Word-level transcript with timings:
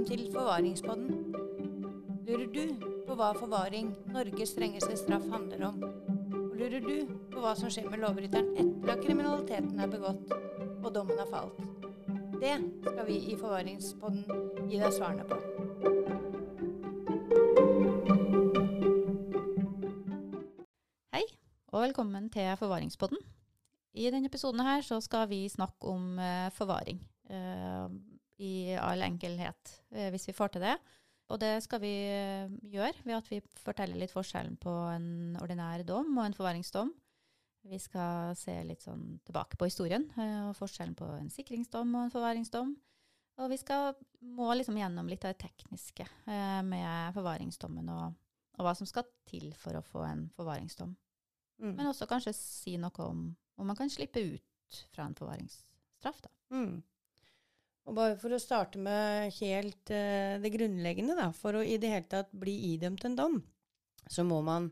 Velkommen 0.00 0.18
til 0.24 0.32
Forvaringspodden. 0.32 1.08
Lurer 2.24 2.46
du 2.54 2.84
på 3.04 3.14
hva 3.18 3.34
forvaring, 3.36 3.90
Norges 4.08 4.54
strengeste 4.54 4.94
straff, 4.96 5.26
handler 5.28 5.66
om? 5.66 5.82
Og 6.32 6.54
lurer 6.56 6.80
du 6.80 7.10
på 7.28 7.42
hva 7.42 7.50
som 7.58 7.68
skjer 7.68 7.84
med 7.92 8.00
lovbryteren 8.00 8.48
etter 8.56 8.92
at 8.94 9.02
kriminaliteten 9.04 9.76
er 9.76 9.90
begått 9.92 10.32
og 10.32 10.88
dommen 10.94 11.20
har 11.20 11.28
falt? 11.28 11.58
Det 12.40 12.54
skal 12.86 13.04
vi 13.10 13.18
i 13.28 13.36
Forvaringspodden 13.36 14.24
gi 14.70 14.80
deg 14.80 14.96
svarene 14.96 15.26
på. 15.28 15.36
Hei, 21.12 21.26
og 21.74 21.84
velkommen 21.84 22.32
til 22.32 22.48
Forvaringspodden. 22.62 23.20
I 24.00 24.08
denne 24.08 24.32
episoden 24.32 24.64
her 24.64 24.80
så 24.80 25.02
skal 25.04 25.28
vi 25.28 25.44
snakke 25.52 25.92
om 25.92 26.16
eh, 26.16 26.48
forvaring. 26.56 27.04
eh, 27.28 28.00
I 28.40 28.72
all 28.80 29.02
enkelhet, 29.04 29.79
hvis 29.90 30.28
vi 30.28 30.36
får 30.36 30.54
til 30.54 30.62
det. 30.64 30.76
Og 31.30 31.38
det 31.38 31.60
skal 31.62 31.80
vi 31.82 31.92
eh, 32.10 32.50
gjøre 32.72 33.04
ved 33.04 33.16
at 33.20 33.28
vi 33.30 33.38
forteller 33.62 34.00
litt 34.00 34.12
forskjellen 34.12 34.56
på 34.60 34.72
en 34.90 35.38
ordinær 35.42 35.84
dom 35.86 36.10
og 36.16 36.24
en 36.24 36.34
forvaringsdom. 36.34 36.90
Vi 37.70 37.78
skal 37.78 38.32
se 38.40 38.54
litt 38.66 38.82
sånn 38.82 39.20
tilbake 39.26 39.58
på 39.60 39.68
historien, 39.68 40.08
eh, 40.18 40.48
og 40.48 40.56
forskjellen 40.58 40.96
på 40.98 41.06
en 41.20 41.30
sikringsdom 41.30 41.92
og 41.94 42.06
en 42.06 42.14
forvaringsdom. 42.14 42.72
Og 43.40 43.52
vi 43.52 43.60
skal 43.60 43.94
må 44.20 44.50
liksom 44.56 44.76
gjennom 44.76 45.06
litt 45.08 45.24
av 45.24 45.36
det 45.36 45.46
tekniske 45.46 46.04
eh, 46.04 46.62
med 46.66 47.14
forvaringsdommen, 47.14 47.92
og, 47.94 48.18
og 48.58 48.66
hva 48.66 48.74
som 48.76 48.88
skal 48.90 49.06
til 49.30 49.52
for 49.56 49.78
å 49.78 49.86
få 49.86 50.02
en 50.08 50.26
forvaringsdom. 50.34 50.96
Mm. 51.60 51.76
Men 51.76 51.92
også 51.92 52.10
kanskje 52.10 52.34
si 52.36 52.74
noe 52.80 53.06
om 53.06 53.30
om 53.60 53.66
man 53.68 53.76
kan 53.76 53.90
slippe 53.92 54.22
ut 54.24 54.84
fra 54.94 55.04
en 55.04 55.14
forvaringsstraff. 55.14 56.22
Da. 56.24 56.30
Mm. 56.56 56.80
Og 57.88 57.96
bare 57.96 58.16
for 58.20 58.34
å 58.34 58.40
starte 58.40 58.80
med 58.82 59.32
helt 59.40 59.92
uh, 59.94 60.36
det 60.42 60.52
grunnleggende, 60.54 61.16
da. 61.18 61.30
For 61.36 61.58
å 61.58 61.64
i 61.64 61.78
det 61.80 61.92
hele 61.92 62.10
tatt 62.10 62.30
bli 62.36 62.54
idømt 62.74 63.06
en 63.08 63.16
dom, 63.18 63.38
så 64.10 64.24
må 64.26 64.40
man 64.46 64.68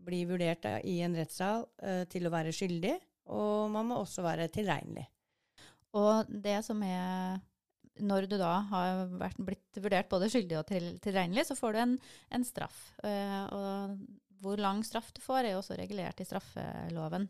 bli 0.00 0.24
vurdert 0.28 0.64
da, 0.64 0.78
i 0.80 0.98
en 1.04 1.14
rettssal 1.16 1.66
uh, 1.84 2.02
til 2.10 2.26
å 2.26 2.32
være 2.32 2.54
skyldig, 2.56 2.96
og 3.30 3.70
man 3.72 3.90
må 3.90 4.00
også 4.00 4.24
være 4.26 4.50
tilregnelig. 4.52 5.06
Og 5.98 6.28
det 6.28 6.60
som 6.62 6.82
er 6.86 7.40
Når 8.00 8.28
du 8.30 8.36
da 8.38 8.52
har 8.70 9.08
vært, 9.18 9.40
blitt 9.44 9.76
vurdert 9.82 10.08
både 10.08 10.28
skyldig 10.30 10.56
og 10.56 10.66
til, 10.70 10.84
tilregnelig, 11.02 11.42
så 11.48 11.56
får 11.58 11.74
du 11.74 11.78
en, 11.82 11.94
en 12.32 12.44
straff. 12.46 12.78
Uh, 13.04 13.42
og 13.52 14.40
hvor 14.40 14.56
lang 14.62 14.80
straff 14.86 15.10
du 15.12 15.20
får, 15.20 15.44
er 15.44 15.52
jo 15.52 15.58
også 15.60 15.76
regulert 15.76 16.22
i 16.22 16.24
straffeloven. 16.24 17.26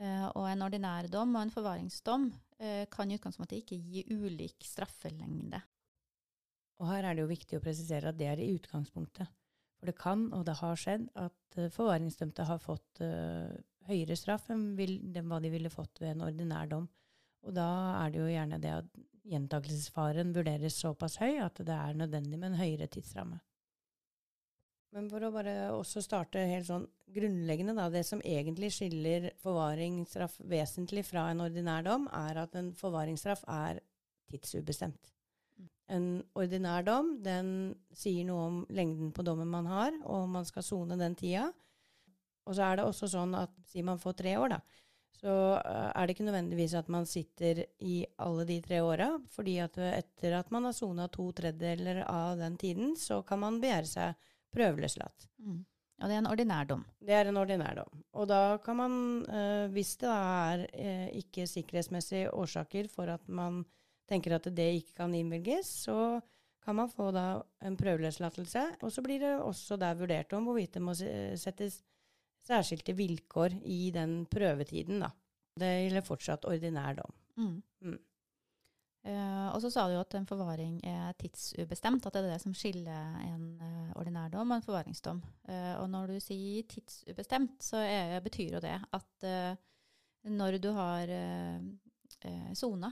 Uh, 0.00 0.28
og 0.30 0.46
en 0.48 0.64
ordinær 0.64 1.10
dom 1.12 1.34
og 1.34 1.42
en 1.42 1.52
forvaringsdom 1.52 2.30
kan 2.90 3.10
i 3.10 3.14
utgangspunktet 3.14 3.60
ikke 3.60 3.76
gi 3.78 4.02
ulik 4.10 4.64
straffelengde. 4.66 5.60
Og 6.78 6.88
her 6.92 7.06
er 7.06 7.16
det 7.16 7.24
jo 7.24 7.30
viktig 7.30 7.58
å 7.58 7.62
presisere 7.62 8.10
at 8.10 8.18
det 8.18 8.28
er 8.30 8.42
i 8.42 8.52
utgangspunktet. 8.54 9.30
For 9.78 9.90
det 9.90 9.98
kan, 9.98 10.26
og 10.34 10.44
det 10.46 10.56
har 10.58 10.78
skjedd, 10.78 11.06
at 11.18 11.58
eh, 11.58 11.70
forvaringsdømte 11.74 12.46
har 12.48 12.58
fått 12.62 13.02
uh, 13.04 13.50
høyere 13.86 14.16
straff 14.18 14.48
enn 14.50 14.72
hva 14.74 15.38
de 15.42 15.52
ville 15.52 15.70
fått 15.70 16.02
ved 16.02 16.16
en 16.16 16.24
ordinær 16.26 16.70
dom. 16.70 16.88
Og 17.46 17.54
da 17.54 17.68
er 18.00 18.12
det 18.12 18.20
jo 18.20 18.30
gjerne 18.32 18.58
det 18.62 18.72
at 18.80 18.88
gjentakelsesfaren 19.28 20.34
vurderes 20.34 20.80
såpass 20.82 21.18
høy 21.22 21.38
at 21.44 21.60
det 21.62 21.74
er 21.74 22.00
nødvendig 22.00 22.40
med 22.40 22.52
en 22.52 22.58
høyere 22.58 22.88
tidsramme. 22.90 23.38
Men 24.96 25.08
for 25.12 25.24
å 25.24 25.32
bare 25.34 25.54
også 25.74 26.00
starte 26.00 26.40
helt 26.48 26.66
sånn 26.68 26.86
grunnleggende, 27.12 27.74
da. 27.76 27.88
Det 27.92 28.04
som 28.08 28.22
egentlig 28.24 28.70
skiller 28.72 29.30
forvaringsstraff 29.42 30.38
vesentlig 30.48 31.04
fra 31.08 31.26
en 31.32 31.44
ordinær 31.44 31.84
dom, 31.84 32.08
er 32.14 32.40
at 32.44 32.56
en 32.56 32.72
forvaringsstraff 32.76 33.44
er 33.52 33.82
tidsubestemt. 34.32 35.12
En 35.92 36.08
ordinær 36.36 36.84
dom 36.84 37.14
den 37.24 37.50
sier 37.96 38.26
noe 38.28 38.48
om 38.48 38.58
lengden 38.72 39.12
på 39.16 39.24
dommen 39.24 39.48
man 39.48 39.68
har, 39.68 39.94
og 40.04 40.24
om 40.24 40.36
man 40.40 40.48
skal 40.48 40.64
sone 40.64 40.98
den 41.00 41.16
tida. 41.16 41.48
Og 42.48 42.56
så 42.56 42.64
er 42.64 42.78
det 42.78 42.88
også 42.88 43.08
sånn 43.12 43.36
at 43.36 43.52
sier 43.68 43.84
man 43.84 44.00
får 44.00 44.16
tre 44.20 44.34
år, 44.40 44.56
da, 44.56 44.60
så 45.18 45.34
eh, 45.58 45.90
er 45.90 46.06
det 46.06 46.14
ikke 46.14 46.28
nødvendigvis 46.28 46.76
at 46.78 46.88
man 46.92 47.08
sitter 47.08 47.64
i 47.84 48.00
alle 48.24 48.46
de 48.48 48.60
tre 48.64 48.80
åra. 48.84 49.10
fordi 49.34 49.58
at 49.64 49.76
etter 49.78 50.38
at 50.38 50.50
man 50.54 50.68
har 50.68 50.76
sona 50.76 51.08
to 51.12 51.30
tredjedeler 51.32 52.04
av 52.06 52.38
den 52.38 52.56
tiden, 52.56 52.96
så 52.96 53.22
kan 53.22 53.40
man 53.42 53.60
begjære 53.60 53.90
seg 53.90 54.28
prøveløslatt. 54.54 55.28
Mm. 55.38 55.64
Og 55.98 56.06
det 56.08 56.14
er 56.14 56.20
en 56.22 56.30
ordinær 56.30 56.66
dom. 56.70 56.84
Det 57.02 57.14
er 57.14 57.26
en 57.26 57.36
ordinær 57.40 57.74
dom. 57.80 58.02
Og 58.14 58.28
da 58.30 58.40
kan 58.62 58.76
man, 58.78 58.92
eh, 59.26 59.66
hvis 59.74 59.96
det 59.98 60.08
er 60.14 60.66
eh, 60.72 61.08
ikke 61.18 61.46
sikkerhetsmessige 61.50 62.30
årsaker 62.32 62.88
for 62.92 63.10
at 63.10 63.26
man 63.28 63.64
tenker 64.08 64.36
at 64.36 64.46
det 64.54 64.68
ikke 64.78 64.94
kan 65.02 65.14
innvilges, 65.14 65.66
så 65.88 66.20
kan 66.64 66.76
man 66.78 66.88
få 66.92 67.10
da 67.12 67.42
en 67.66 67.76
prøveløslatelse. 67.76 68.62
Og 68.82 68.92
så 68.92 69.02
blir 69.02 69.18
det 69.20 69.34
også 69.42 69.76
der 69.80 69.94
vurdert 69.98 70.32
om 70.38 70.44
hvorvidt 70.46 70.74
det 70.78 70.82
må 70.82 70.94
se- 70.94 71.36
settes 71.36 71.80
særskilte 72.46 72.94
vilkår 72.96 73.58
i 73.66 73.90
den 73.92 74.22
prøvetiden, 74.30 75.00
da. 75.02 75.10
Det 75.58 75.68
gjelder 75.90 76.06
fortsatt 76.06 76.44
ordinær 76.46 76.94
dom. 77.00 77.12
Mm. 77.36 77.62
Mm. 77.82 77.98
Eh, 79.08 79.48
og 79.54 79.62
så 79.62 79.70
sa 79.72 79.86
du 79.88 79.94
jo 79.94 80.02
at 80.02 80.14
en 80.18 80.26
forvaring 80.28 80.78
er 80.84 81.14
tidsubestemt, 81.16 82.04
at 82.04 82.16
det 82.16 82.26
er 82.26 82.34
det 82.34 82.42
som 82.42 82.54
skiller 82.56 83.14
en 83.24 83.46
uh, 83.62 83.92
ordinær 83.96 84.28
dom 84.32 84.50
og 84.52 84.58
en 84.58 84.66
forvaringsdom. 84.66 85.22
Uh, 85.48 85.74
og 85.80 85.86
når 85.92 86.12
du 86.12 86.18
sier 86.20 86.66
tidsubestemt, 86.68 87.56
så 87.64 87.80
er, 87.86 88.18
betyr 88.24 88.58
jo 88.58 88.64
det 88.64 88.76
at 88.76 89.28
når 90.28 90.58
du 90.60 90.68
har 90.76 91.10
sona 92.58 92.90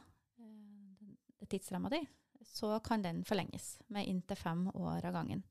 tidsramma 1.51 1.91
di, 1.93 2.01
så 2.47 2.79
kan 2.81 3.03
den 3.05 3.21
forlenges 3.27 3.77
med 3.93 4.09
inntil 4.09 4.39
fem 4.41 4.69
år 4.73 5.05
av 5.11 5.13
gangen. 5.13 5.43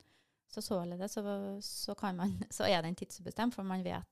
Så 0.48 0.62
således 0.62 1.14
så, 1.14 1.24
så, 1.62 1.96
man, 2.02 2.44
så 2.50 2.66
er 2.66 2.82
den 2.82 2.96
tidsubestemt, 2.96 3.54
for 3.56 3.64
man 3.64 3.84
vet, 3.84 4.08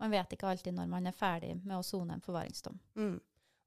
man 0.00 0.10
vet 0.10 0.34
ikke 0.34 0.50
alltid 0.50 0.74
når 0.74 0.90
man 0.90 1.06
er 1.06 1.14
ferdig 1.14 1.54
med 1.62 1.76
å 1.78 1.86
sone 1.86 2.16
en 2.16 2.24
forvaringsdom. 2.24 2.80
Mm. 2.98 3.20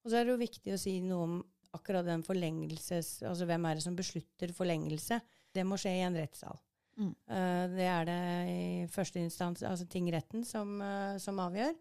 Og 0.03 0.11
så 0.11 0.19
er 0.19 0.25
det 0.25 0.35
jo 0.35 0.41
viktig 0.41 0.73
å 0.73 0.81
si 0.81 0.99
noe 1.01 1.23
om 1.29 1.37
akkurat 1.75 2.07
den 2.07 2.23
forlengelses... 2.25 3.19
Altså 3.27 3.47
hvem 3.49 3.67
er 3.67 3.77
det 3.77 3.85
som 3.85 3.97
beslutter 3.97 4.53
forlengelse? 4.55 5.19
Det 5.55 5.65
må 5.67 5.77
skje 5.79 5.93
i 5.99 6.05
en 6.07 6.17
rettssal. 6.17 6.57
Mm. 6.95 7.11
Eh, 7.11 7.63
det 7.75 7.87
er 7.91 8.07
det 8.07 8.21
i 8.51 8.87
første 8.91 9.19
instans, 9.19 9.63
altså 9.67 9.87
tingretten, 9.91 10.45
som, 10.47 10.77
eh, 10.81 11.17
som 11.21 11.39
avgjør. 11.43 11.75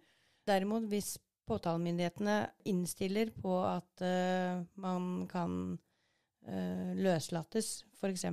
Derimot, 0.48 0.88
hvis 0.90 1.16
påtalemyndighetene 1.48 2.38
innstiller 2.72 3.30
på 3.36 3.52
at 3.68 4.00
uh, 4.00 4.62
man 4.80 5.26
kan 5.28 5.56
uh, 5.76 6.92
løslates, 6.96 7.82
f.eks. 8.00 8.24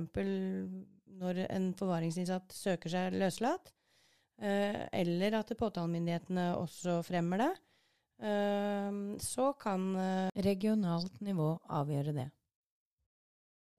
når 1.20 1.42
en 1.44 1.66
forvaringsinnsatt 1.76 2.52
søker 2.56 2.92
seg 2.92 3.18
løslatt, 3.20 3.72
eller 4.42 5.36
at 5.38 5.52
påtalemyndighetene 5.54 6.48
også 6.56 6.96
fremmer 7.06 7.44
det, 7.44 7.50
så 9.22 9.48
kan 9.58 9.88
eh, 9.98 10.30
regionalt 10.46 11.20
nivå 11.24 11.48
avgjøre 11.74 12.14
det. 12.16 12.28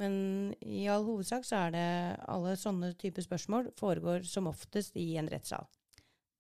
Men 0.02 0.16
i 0.60 0.88
all 0.92 1.06
hovedsak 1.08 1.46
så 1.48 1.68
er 1.68 1.76
det 1.76 1.86
alle 2.28 2.58
sånne 2.60 2.92
typer 3.00 3.24
spørsmål 3.24 3.72
foregår 3.80 4.26
som 4.28 4.50
oftest 4.52 4.98
i 5.00 5.14
en 5.22 5.30
rettssal. 5.32 5.70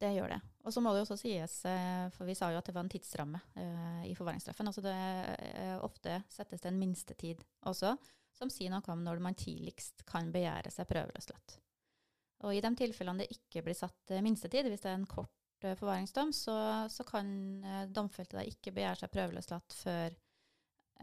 Det 0.01 0.09
gjør 0.17 0.33
det. 0.33 0.41
Og 0.67 0.73
så 0.75 0.81
må 0.83 0.91
det 0.91 0.99
jo 0.99 1.05
også 1.05 1.19
sies, 1.21 1.53
eh, 1.69 2.09
for 2.11 2.27
vi 2.27 2.35
sa 2.35 2.51
jo 2.51 2.59
at 2.59 2.67
det 2.67 2.75
var 2.75 2.83
en 2.83 2.91
tidsramme 2.91 3.39
eh, 3.55 4.03
i 4.09 4.15
forvaringsstraffen. 4.17 4.67
Altså 4.67 4.83
det 4.83 4.97
ofte 5.85 6.19
settes 6.33 6.63
det 6.63 6.73
en 6.73 6.81
minstetid 6.81 7.43
også, 7.69 7.95
som 8.35 8.51
sier 8.51 8.73
noe 8.73 8.83
om 8.91 9.03
når 9.05 9.21
man 9.23 9.37
tidligst 9.37 10.03
kan 10.09 10.33
begjære 10.33 10.73
seg 10.73 10.89
prøveløslatt. 10.89 11.59
Og 12.43 12.55
i 12.55 12.61
de 12.63 12.73
tilfellene 12.75 13.23
det 13.23 13.31
ikke 13.37 13.63
blir 13.65 13.77
satt 13.77 14.11
eh, 14.11 14.23
minstetid, 14.23 14.67
hvis 14.67 14.83
det 14.83 14.91
er 14.91 14.99
en 14.99 15.09
kort 15.09 15.31
forvaringsdom, 15.79 16.33
så, 16.35 16.55
så 16.91 17.05
kan 17.07 17.29
eh, 17.63 17.87
domfelte 17.91 18.39
da 18.39 18.45
ikke 18.47 18.73
begjære 18.75 19.03
seg 19.03 19.13
prøveløslatt 19.13 19.77
før 19.79 20.15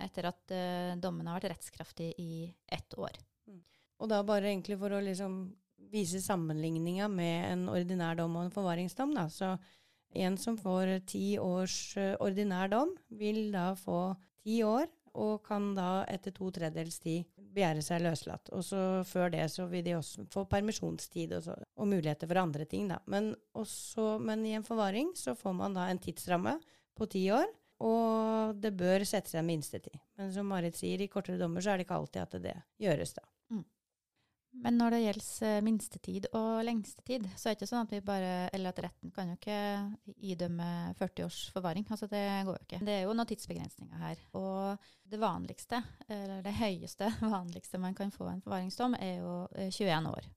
etter 0.01 0.29
at 0.31 0.55
eh, 0.55 0.93
dommen 1.01 1.29
har 1.29 1.41
vært 1.41 1.57
rettskraftig 1.57 2.13
i 2.21 2.47
ett 2.73 2.97
år. 2.99 3.19
Og 4.01 4.09
da 4.09 4.23
bare 4.25 4.49
egentlig 4.49 4.79
for 4.81 4.97
å 4.97 5.03
liksom 5.05 5.43
vise 5.91 6.21
sammenligninga 6.23 7.09
med 7.11 7.37
en 7.51 7.67
ordinær 7.73 8.17
dom 8.19 8.37
og 8.39 8.47
en 8.47 8.55
forvaringsdom, 8.55 9.13
da. 9.17 9.27
Så 9.33 9.55
en 10.21 10.37
som 10.41 10.57
får 10.59 11.01
ti 11.11 11.25
års 11.41 11.97
eh, 12.01 12.15
ordinær 12.23 12.71
dom, 12.73 12.95
vil 13.09 13.51
da 13.55 13.73
få 13.79 14.15
ti 14.45 14.61
år, 14.67 14.89
og 15.21 15.41
kan 15.47 15.73
da 15.75 16.05
etter 16.11 16.35
to 16.35 16.53
tredjedels 16.55 17.01
tid 17.03 17.27
begjære 17.55 17.85
seg 17.85 18.03
løslatt. 18.05 18.51
Og 18.57 18.65
så 18.67 18.83
før 19.09 19.33
det 19.35 19.47
så 19.53 19.67
vil 19.71 19.85
de 19.87 19.97
også 19.99 20.27
få 20.33 20.45
permisjonstid 20.51 21.35
og, 21.39 21.47
så, 21.47 21.57
og 21.77 21.91
muligheter 21.91 22.31
for 22.31 22.43
andre 22.43 22.67
ting, 22.69 22.91
da. 22.91 23.01
Men, 23.11 23.33
også, 23.59 24.17
men 24.23 24.45
i 24.47 24.55
en 24.59 24.67
forvaring 24.67 25.13
så 25.19 25.37
får 25.39 25.57
man 25.59 25.77
da 25.77 25.89
en 25.91 26.03
tidsramme 26.03 26.59
på 26.99 27.11
ti 27.11 27.27
år. 27.35 27.49
Og 27.81 28.57
det 28.61 28.75
bør 28.77 29.07
settes 29.09 29.35
en 29.39 29.47
minstetid. 29.49 29.97
Men 30.21 30.33
som 30.35 30.49
Marit 30.53 30.77
sier, 30.77 31.01
i 31.01 31.09
kortere 31.09 31.41
dommer 31.41 31.65
så 31.65 31.73
er 31.73 31.81
det 31.81 31.87
ikke 31.87 31.97
alltid 31.97 32.23
at 32.27 32.43
det 32.45 32.57
gjøres, 32.85 33.15
da. 33.17 33.25
Men 34.61 34.77
når 34.77 34.93
det 34.93 35.01
gjelder 35.01 35.49
eh, 35.49 35.63
minstetid 35.65 36.27
og 36.37 36.65
lengstetid, 36.67 37.27
så 37.33 37.49
er 37.49 37.55
det 37.55 37.61
ikke 37.61 37.69
sånn 37.71 37.87
at 37.87 37.95
vi 37.95 38.01
bare 38.05 38.33
Eller 38.53 38.75
at 38.75 38.83
retten 38.85 39.13
kan 39.15 39.31
jo 39.31 39.37
ikke 39.39 39.61
idømme 40.33 40.67
40 40.99 41.27
års 41.27 41.39
forvaring. 41.55 41.87
Altså 41.89 42.09
det 42.11 42.25
går 42.49 42.59
jo 42.59 42.67
ikke. 42.67 42.81
Det 42.85 42.97
er 42.97 43.07
jo 43.07 43.15
noen 43.15 43.31
tidsbegrensninger 43.31 44.03
her. 44.05 44.21
Og 44.37 44.91
det 45.11 45.21
vanligste, 45.23 45.81
eller 46.09 46.45
det 46.45 46.57
høyeste 46.59 47.09
vanligste 47.37 47.81
man 47.81 47.97
kan 47.97 48.13
få 48.15 48.29
en 48.31 48.45
forvaringsdom, 48.45 48.99
er 49.01 49.23
jo 49.23 49.33
21 49.57 49.89
eh, 49.89 50.11
år. 50.11 50.29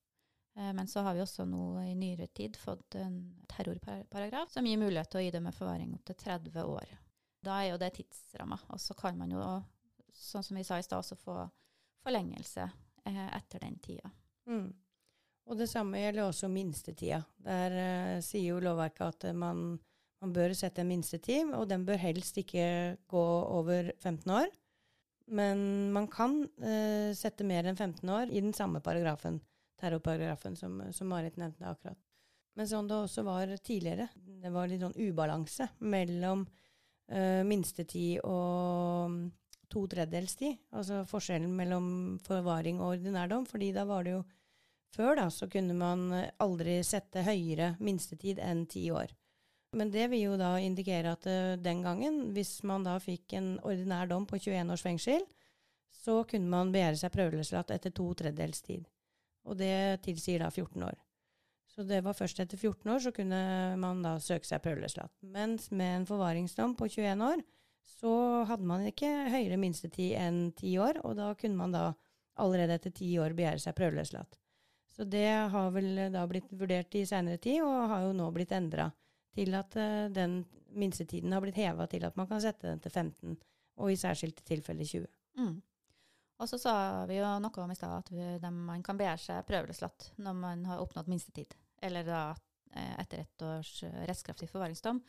Eh, 0.55 0.71
men 0.79 0.87
så 0.87 1.03
har 1.03 1.17
vi 1.17 1.23
også 1.25 1.45
nå 1.49 1.65
i 1.83 1.95
nyere 1.97 2.29
tid 2.31 2.55
fått 2.59 2.95
en 3.01 3.17
terrorparagraf 3.51 4.53
som 4.53 4.67
gir 4.67 4.79
mulighet 4.79 5.11
til 5.11 5.23
å 5.23 5.25
idømme 5.27 5.55
forvaring 5.55 5.91
opptil 5.97 6.19
30 6.23 6.63
år. 6.63 6.95
Da 7.43 7.59
er 7.59 7.73
jo 7.73 7.81
det 7.81 7.91
tidsramma. 7.97 8.61
Og 8.71 8.79
så 8.79 8.95
kan 8.95 9.19
man 9.19 9.35
jo, 9.35 9.43
sånn 10.15 10.45
som 10.45 10.57
vi 10.57 10.63
sa 10.63 10.79
i 10.79 10.85
stad, 10.85 11.03
også 11.03 11.19
få 11.19 11.41
forlengelse 12.03 12.69
eh, 13.09 13.27
etter 13.37 13.63
den 13.65 13.77
tida. 13.83 14.11
Mm. 14.49 14.71
Og 15.49 15.59
det 15.59 15.67
samme 15.71 15.99
gjelder 15.99 16.27
også 16.27 16.49
minstetida. 16.51 17.21
Der 17.43 17.77
eh, 17.79 18.19
sier 18.23 18.53
jo 18.53 18.63
lovverket 18.63 19.05
at 19.07 19.29
eh, 19.29 19.37
man, 19.37 19.77
man, 20.23 20.35
bør 20.35 20.55
sette 20.55 20.83
en 20.83 20.91
minstetid, 20.91 21.51
og 21.57 21.67
den 21.71 21.85
bør 21.87 21.99
helst 21.99 22.39
ikke 22.39 22.97
gå 23.11 23.25
over 23.57 23.91
15 23.99 24.31
år. 24.31 24.53
Men 25.33 25.91
man 25.95 26.07
kan 26.11 26.41
eh, 26.63 27.11
sette 27.15 27.47
mer 27.47 27.67
enn 27.67 27.79
15 27.79 28.09
år 28.09 28.31
i 28.31 28.43
den 28.43 28.55
samme 28.55 28.83
paragrafen, 28.83 29.39
terrorparagrafen, 29.79 30.55
som, 30.59 30.81
som 30.95 31.11
Marit 31.11 31.39
nevnte 31.39 31.67
akkurat. 31.67 31.99
Men 32.53 32.69
sånn 32.69 32.89
det 32.89 32.97
også 33.01 33.23
var 33.25 33.49
tidligere, 33.65 34.09
det 34.15 34.51
var 34.53 34.67
litt 34.69 34.83
sånn 34.83 34.99
ubalanse 34.99 35.71
mellom 35.89 36.43
eh, 37.09 37.41
minstetid 37.47 38.21
og 38.27 39.23
to 39.73 39.83
tredjedels 39.89 40.37
tid. 40.39 40.61
Altså 40.71 41.01
forskjellen 41.09 41.51
mellom 41.57 41.89
forvaring 42.23 42.79
og 42.81 42.95
ordinærdom. 42.95 43.45
fordi 43.49 43.73
da 43.73 43.85
var 43.89 44.03
det 44.03 44.17
jo 44.17 44.23
Før 44.93 45.15
da, 45.17 45.23
så 45.33 45.47
kunne 45.49 45.73
man 45.73 46.11
aldri 46.37 46.75
sette 46.85 47.23
høyere 47.25 47.71
minstetid 47.81 48.37
enn 48.37 48.67
ti 48.69 48.91
år. 48.93 49.09
Men 49.73 49.89
det 49.89 50.03
vil 50.11 50.27
jo 50.27 50.35
da 50.37 50.51
indikere 50.61 51.15
at 51.15 51.25
uh, 51.25 51.55
den 51.57 51.81
gangen, 51.81 52.19
hvis 52.35 52.59
man 52.61 52.85
da 52.85 52.99
fikk 53.01 53.33
en 53.33 53.55
ordinær 53.65 54.05
dom 54.11 54.27
på 54.29 54.37
21 54.37 54.69
års 54.75 54.85
fengsel, 54.85 55.25
så 56.03 56.19
kunne 56.29 56.51
man 56.51 56.69
begjære 56.73 56.99
seg 57.01 57.13
prøveløslatt 57.15 57.73
etter 57.73 57.93
to 57.95 58.05
tredjedels 58.19 58.61
tid. 58.61 58.85
Og 59.49 59.57
det 59.57 60.03
tilsier 60.05 60.43
da 60.43 60.51
14 60.51 60.85
år. 60.85 60.99
Så 61.73 61.85
det 61.89 62.03
var 62.05 62.13
først 62.13 62.37
etter 62.43 62.59
14 62.59 62.91
år 62.93 63.01
så 63.01 63.11
kunne 63.15 63.41
man 63.81 64.03
da 64.05 64.17
søke 64.21 64.45
seg 64.45 64.61
prøveløslatt. 64.61 65.13
Mens 65.25 65.71
med 65.73 65.95
en 65.97 66.05
forvaringsdom 66.09 66.75
på 66.77 66.89
21 66.91 67.25
år, 67.25 67.41
så 67.87 68.13
hadde 68.49 68.67
man 68.67 68.85
ikke 68.87 69.09
høyere 69.31 69.59
minstetid 69.59 70.15
enn 70.19 70.45
ti 70.57 70.75
år, 70.81 71.01
og 71.03 71.17
da 71.19 71.33
kunne 71.39 71.59
man 71.59 71.75
da 71.75 71.85
allerede 72.41 72.79
etter 72.79 72.93
ti 72.95 73.11
år 73.21 73.35
begjære 73.37 73.61
seg 73.61 73.77
prøveløslatt. 73.77 74.39
Så 74.93 75.05
det 75.09 75.27
har 75.53 75.71
vel 75.73 75.95
da 76.13 76.25
blitt 76.29 76.51
vurdert 76.53 76.93
i 76.97 77.05
seinere 77.09 77.41
tid, 77.41 77.63
og 77.65 77.89
har 77.91 78.05
jo 78.05 78.13
nå 78.17 78.29
blitt 78.33 78.53
endra 78.53 78.89
til 79.33 79.55
at 79.57 79.75
uh, 79.79 80.09
den 80.13 80.43
minstetiden 80.77 81.33
har 81.33 81.41
blitt 81.41 81.57
heva 81.57 81.87
til 81.89 82.05
at 82.05 82.17
man 82.17 82.29
kan 82.29 82.41
sette 82.41 82.67
den 82.67 82.81
til 82.81 82.93
15, 82.93 83.37
og 83.81 83.91
i 83.91 83.97
særskilte 83.97 84.45
tilfeller 84.45 84.85
20. 84.85 85.07
Mm. 85.41 85.55
Og 86.41 86.49
så 86.49 86.59
sa 86.61 86.75
vi 87.09 87.17
jo 87.19 87.29
noe 87.41 87.63
om 87.63 87.71
i 87.71 87.77
stad 87.77 88.09
at 88.11 88.47
man 88.53 88.83
kan 88.85 88.97
begjære 88.99 89.21
seg 89.21 89.45
prøveløslatt 89.47 90.09
når 90.21 90.37
man 90.37 90.65
har 90.67 90.81
oppnådd 90.83 91.09
minstetid, 91.11 91.53
eller 91.81 92.05
da 92.07 92.21
eh, 92.73 92.95
etter 93.01 93.23
ett 93.23 93.45
års 93.45 93.75
eh, 93.85 94.01
rettskraftig 94.09 94.49
forvaringsdom. 94.51 94.99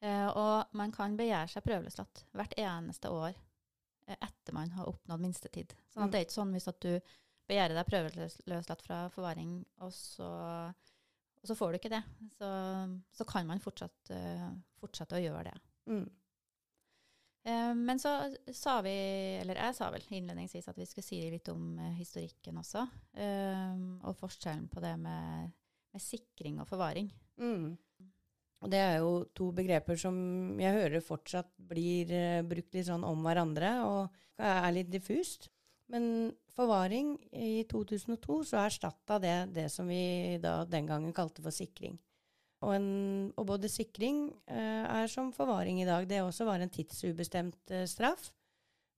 Eh, 0.00 0.28
og 0.32 0.76
man 0.76 0.92
kan 0.94 1.16
begjære 1.18 1.48
seg 1.52 1.64
prøveløslatt 1.66 2.22
hvert 2.36 2.54
eneste 2.60 3.10
år 3.12 3.34
eh, 3.34 4.16
etter 4.16 4.56
man 4.56 4.70
har 4.72 4.88
oppnådd 4.88 5.20
minstetid. 5.20 5.74
Sånn 5.92 6.06
at 6.06 6.08
mm. 6.08 6.12
det 6.12 6.20
er 6.20 6.24
ikke 6.26 6.38
sånn 6.38 6.54
hvis 6.56 6.70
at 6.72 6.78
du 6.80 6.92
begjærer 7.50 7.76
deg 7.76 7.90
prøveløslatt 7.90 8.84
fra 8.86 9.02
forvaring, 9.12 9.58
og 9.84 9.92
så, 9.92 10.30
og 11.42 11.50
så, 11.50 11.56
får 11.58 11.72
du 11.72 11.80
ikke 11.80 11.92
det. 11.92 12.00
Så, 12.38 12.48
så 13.18 13.26
kan 13.28 13.48
man 13.48 13.60
fortsatt, 13.60 14.12
uh, 14.14 14.46
fortsette 14.78 15.18
å 15.18 15.22
gjøre 15.24 15.48
det. 15.48 15.56
Mm. 15.90 16.08
Men 17.80 17.98
så 17.98 18.12
sa 18.52 18.76
vi, 18.84 18.92
eller 19.40 19.56
jeg 19.56 19.74
sa 19.74 19.86
vel 19.90 20.04
innledningsvis 20.12 20.68
at 20.70 20.76
vi 20.78 20.84
skulle 20.86 21.06
si 21.06 21.18
litt 21.32 21.48
om 21.48 21.78
historikken 21.96 22.60
også. 22.60 22.82
og 23.16 24.18
forskjellen 24.20 24.66
på 24.70 24.82
det 24.84 24.92
med, 25.00 25.54
med 25.90 26.04
sikring 26.04 26.60
og 26.60 26.68
forvaring. 26.68 27.08
Mm. 27.40 27.72
Og 28.60 28.72
det 28.72 28.80
er 28.80 28.98
jo 29.00 29.12
to 29.36 29.48
begreper 29.56 29.96
som 30.00 30.16
jeg 30.60 30.76
hører 30.76 31.04
fortsatt 31.04 31.48
blir 31.70 32.10
uh, 32.12 32.42
brukt 32.46 32.76
litt 32.76 32.88
sånn 32.90 33.06
om 33.08 33.24
hverandre, 33.24 33.72
og 33.86 34.20
er 34.40 34.72
litt 34.72 34.90
diffust. 34.92 35.50
Men 35.92 36.30
forvaring 36.56 37.14
i 37.36 37.64
2002 37.68 38.36
så 38.52 38.62
erstatta 38.62 39.18
det 39.20 39.34
det 39.56 39.66
som 39.72 39.88
vi 39.90 40.38
da 40.40 40.62
den 40.68 40.88
gangen 40.88 41.12
kalte 41.16 41.44
for 41.44 41.52
sikring. 41.52 41.98
Og, 42.60 42.74
en, 42.76 42.88
og 43.40 43.46
både 43.48 43.68
sikring 43.72 44.26
uh, 44.52 44.84
er 45.00 45.08
som 45.12 45.32
forvaring 45.32 45.80
i 45.80 45.88
dag. 45.88 46.04
Det 46.08 46.20
også 46.24 46.44
var 46.48 46.60
en 46.60 46.72
tidsubestemt 46.72 47.72
uh, 47.72 47.86
straff. 47.88 48.28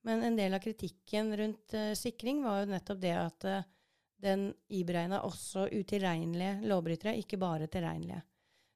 Men 0.02 0.26
en 0.26 0.38
del 0.38 0.54
av 0.54 0.62
kritikken 0.62 1.30
rundt 1.38 1.74
sikring 1.94 2.40
var 2.42 2.64
jo 2.64 2.72
nettopp 2.72 2.98
det 3.04 3.12
at 3.14 3.44
den 4.18 4.48
iberegna 4.74 5.20
også 5.22 5.68
utilregnelige 5.70 6.66
lovbrytere, 6.66 7.14
ikke 7.22 7.38
bare 7.38 7.68
tilregnelige. 7.70 8.18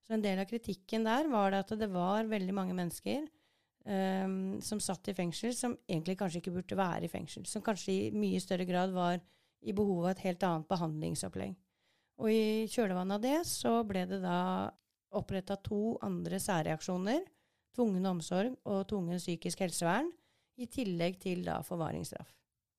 Så 0.06 0.14
en 0.14 0.22
del 0.22 0.38
av 0.38 0.46
kritikken 0.46 1.06
der 1.06 1.26
var 1.30 1.50
det 1.50 1.64
at 1.64 1.72
det 1.80 1.88
var 1.90 2.28
veldig 2.30 2.54
mange 2.54 2.74
mennesker 2.78 3.24
um, 3.86 4.56
som 4.62 4.80
satt 4.82 5.10
i 5.10 5.16
fengsel, 5.16 5.54
som 5.56 5.74
egentlig 5.88 6.18
kanskje 6.20 6.42
ikke 6.42 6.54
burde 6.54 6.78
være 6.78 7.08
i 7.08 7.10
fengsel. 7.10 7.46
Som 7.50 7.64
kanskje 7.66 7.94
i 7.94 8.10
mye 8.14 8.40
større 8.42 8.68
grad 8.68 8.94
var 8.94 9.18
i 9.66 9.74
behov 9.74 10.04
av 10.04 10.12
et 10.12 10.22
helt 10.28 10.46
annet 10.46 10.68
behandlingsopplegg. 10.70 11.56
Og 12.22 12.32
i 12.32 12.66
kjølvannet 12.72 13.18
av 13.18 13.24
det 13.24 13.38
så 13.48 13.80
ble 13.84 14.06
det 14.08 14.20
da 14.22 14.38
oppretta 15.16 15.58
to 15.60 15.96
andre 16.04 16.38
særreaksjoner. 16.40 17.24
Tvungen 17.76 18.08
omsorg 18.08 18.54
og 18.64 18.86
tvungen 18.88 19.20
psykisk 19.20 19.66
helsevern. 19.66 20.08
I 20.56 20.70
tillegg 20.72 21.18
til 21.20 21.42
da 21.44 21.58
forvaringsstraff. 21.66 22.30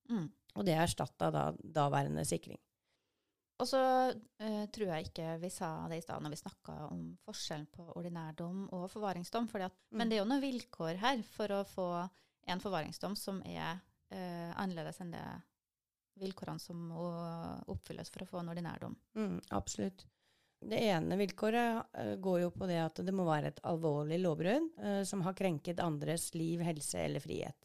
Mm. 0.10 0.26
Og 0.58 0.66
det 0.66 0.74
erstatta 0.80 1.30
da 1.30 1.44
daværende 1.62 2.24
sikring. 2.26 2.58
Og 3.58 3.66
så 3.66 3.82
uh, 4.14 4.64
tror 4.74 4.92
jeg 4.92 5.08
ikke 5.08 5.36
vi 5.42 5.50
sa 5.54 5.72
det 5.90 6.00
i 6.00 6.06
stad 6.06 6.22
når 6.22 6.36
vi 6.36 6.42
snakka 6.44 6.76
om 6.92 7.04
forskjellen 7.26 7.68
på 7.74 7.88
ordinærdom 7.98 8.68
og 8.76 8.86
forvaringsdom. 8.94 9.50
At, 9.58 9.74
mm. 9.74 9.98
Men 9.98 10.10
det 10.10 10.18
er 10.18 10.22
jo 10.22 10.30
noen 10.30 10.44
vilkår 10.44 11.00
her 11.02 11.24
for 11.26 11.54
å 11.56 11.64
få 11.68 11.88
en 12.48 12.62
forvaringsdom 12.64 13.16
som 13.18 13.40
er 13.46 13.80
uh, 14.14 14.52
annerledes 14.62 15.02
enn 15.02 15.16
det 15.16 15.26
vilkårene 16.22 16.62
som 16.62 16.78
må 16.90 17.08
oppfylles 17.70 18.10
for 18.14 18.26
å 18.26 18.30
få 18.30 18.42
en 18.42 18.54
ordinærdom. 18.54 18.94
Mm, 19.18 19.40
absolutt. 19.54 20.06
Det 20.58 20.78
ene 20.90 21.18
vilkåret 21.18 21.98
uh, 21.98 22.14
går 22.22 22.44
jo 22.46 22.52
på 22.54 22.70
det 22.70 22.78
at 22.84 23.02
det 23.06 23.14
må 23.14 23.26
være 23.26 23.52
et 23.54 23.64
alvorlig 23.70 24.20
lovbrudd 24.22 24.70
som 25.10 25.26
har 25.26 25.38
krenket 25.38 25.82
andres 25.82 26.30
liv, 26.38 26.62
helse 26.66 27.02
eller 27.02 27.26
frihet. 27.26 27.58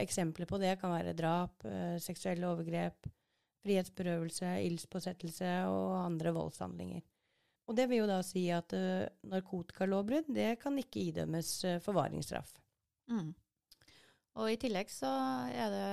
eksempler 0.00 0.48
på 0.50 0.58
det 0.58 0.78
kan 0.80 0.90
være 0.90 1.14
drap, 1.14 1.62
seksuelle 2.00 2.48
overgrep, 2.48 3.06
frihetsberøvelse, 3.66 4.54
ildspåsettelse 4.68 5.52
og 5.68 5.98
andre 5.98 6.32
voldshandlinger. 6.36 7.04
Og 7.66 7.74
det 7.74 7.88
vil 7.90 8.04
jo 8.04 8.10
da 8.10 8.20
si 8.22 8.44
at 8.54 8.72
uh, 8.78 9.06
narkotikalovbrudd 9.26 10.30
det 10.34 10.54
kan 10.62 10.76
ikke 10.78 11.08
idømmes 11.10 11.50
uh, 11.66 11.78
forvaringsstraff. 11.82 12.54
Mm. 13.10 13.32
Og 14.36 14.52
i 14.52 14.58
tillegg 14.60 14.90
så 14.92 15.10
er 15.50 15.72
det, 15.72 15.86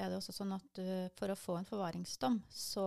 er 0.00 0.10
det 0.10 0.18
også 0.18 0.34
sånn 0.34 0.56
at 0.56 0.82
uh, 0.82 1.06
for 1.18 1.30
å 1.30 1.38
få 1.38 1.60
en 1.60 1.68
forvaringsdom, 1.68 2.40
så 2.50 2.86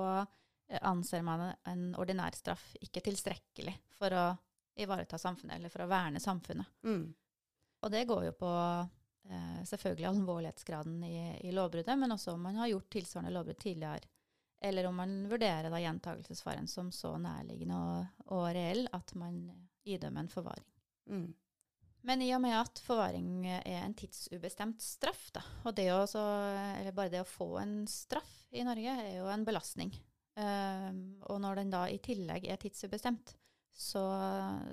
anser 0.73 1.21
man 1.21 1.41
en 1.69 1.89
ordinær 1.99 2.33
straff 2.33 2.71
ikke 2.81 3.03
tilstrekkelig 3.05 3.75
for 3.93 4.15
å 4.15 4.23
ivareta 4.79 5.19
samfunnet, 5.21 5.59
eller 5.59 5.69
for 5.69 5.83
å 5.83 5.89
verne 5.91 6.21
samfunnet. 6.23 6.69
Mm. 6.87 7.03
Og 7.83 7.91
det 7.93 8.07
går 8.09 8.23
jo 8.29 8.35
på 8.39 8.51
selvfølgelig 9.67 10.07
alvorlighetsgraden 10.09 11.03
i, 11.07 11.17
i, 11.47 11.51
lovbruddet, 11.55 11.95
men 11.99 12.11
også 12.11 12.33
om 12.33 12.41
man 12.43 12.59
har 12.59 12.71
gjort 12.73 12.89
tilsvarende 12.91 13.33
lovbrudd 13.33 13.59
tidligere. 13.63 14.09
Eller 14.63 14.87
om 14.87 14.95
man 14.95 15.15
vurderer 15.27 15.69
da 15.71 15.79
gjentakelsesfaren 15.83 16.67
som 16.71 16.91
så 16.91 17.17
nærliggende 17.19 17.77
og, 17.77 18.27
og 18.35 18.45
reell 18.55 18.85
at 18.95 19.15
man 19.19 19.41
idømmer 19.83 20.23
en 20.23 20.31
forvaring. 20.31 20.67
Mm. 21.11 21.33
Men 22.03 22.21
i 22.23 22.33
og 22.35 22.41
med 22.43 22.55
at 22.57 22.79
forvaring 22.83 23.45
er 23.47 23.83
en 23.85 23.95
tidsubestemt 23.95 24.83
straff, 24.83 25.29
da, 25.35 25.43
og 25.63 25.75
det 25.75 25.87
også, 25.93 26.23
eller 26.81 26.95
bare 26.95 27.11
det 27.13 27.21
å 27.23 27.27
få 27.27 27.53
en 27.61 27.77
straff 27.87 28.33
i 28.51 28.63
Norge 28.67 28.95
er 29.05 29.13
jo 29.21 29.29
en 29.31 29.45
belastning. 29.47 29.93
Um, 30.33 31.21
og 31.29 31.39
når 31.43 31.61
den 31.61 31.71
da 31.71 31.85
i 31.87 32.01
tillegg 32.03 32.47
er 32.49 32.59
tidsubestemt, 32.59 33.35
så, 33.73 34.03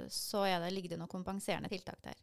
så 0.09 0.45
det, 0.45 0.73
ligger 0.75 0.95
det 0.95 1.00
noen 1.00 1.12
kompenserende 1.12 1.71
tiltak 1.73 2.02
der. 2.04 2.19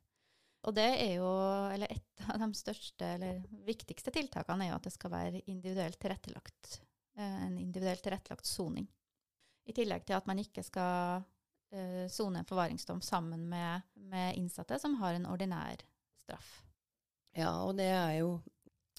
Og 0.68 0.76
det 0.76 0.88
er 1.00 1.14
jo, 1.16 1.28
eller 1.72 1.94
et 1.94 2.26
av 2.28 2.42
de 2.42 2.50
største 2.58 3.08
eller 3.16 3.40
viktigste 3.68 4.12
tiltakene 4.12 4.66
er 4.66 4.74
jo 4.74 4.80
at 4.82 4.90
det 4.90 4.94
skal 4.98 5.14
være 5.14 5.44
individuelt 5.46 6.00
tilrettelagt, 6.02 6.82
eh, 7.16 7.40
en 7.46 7.56
individuelt 7.62 8.04
tilrettelagt 8.04 8.50
soning. 8.50 8.88
I 9.68 9.76
tillegg 9.76 10.04
til 10.08 10.18
at 10.18 10.28
man 10.28 10.42
ikke 10.44 10.64
skal 10.68 11.24
eh, 11.72 12.04
sone 12.12 12.44
en 12.44 12.50
forvaringsdom 12.50 13.00
sammen 13.04 13.48
med, 13.48 13.88
med, 14.12 14.36
innsatte 14.36 14.80
som 14.80 15.00
har 15.00 15.16
en 15.16 15.30
ordinær 15.32 15.84
straff. 16.20 16.58
Ja, 17.38 17.54
og 17.64 17.78
det 17.80 17.90
er 17.94 18.20
jo 18.22 18.38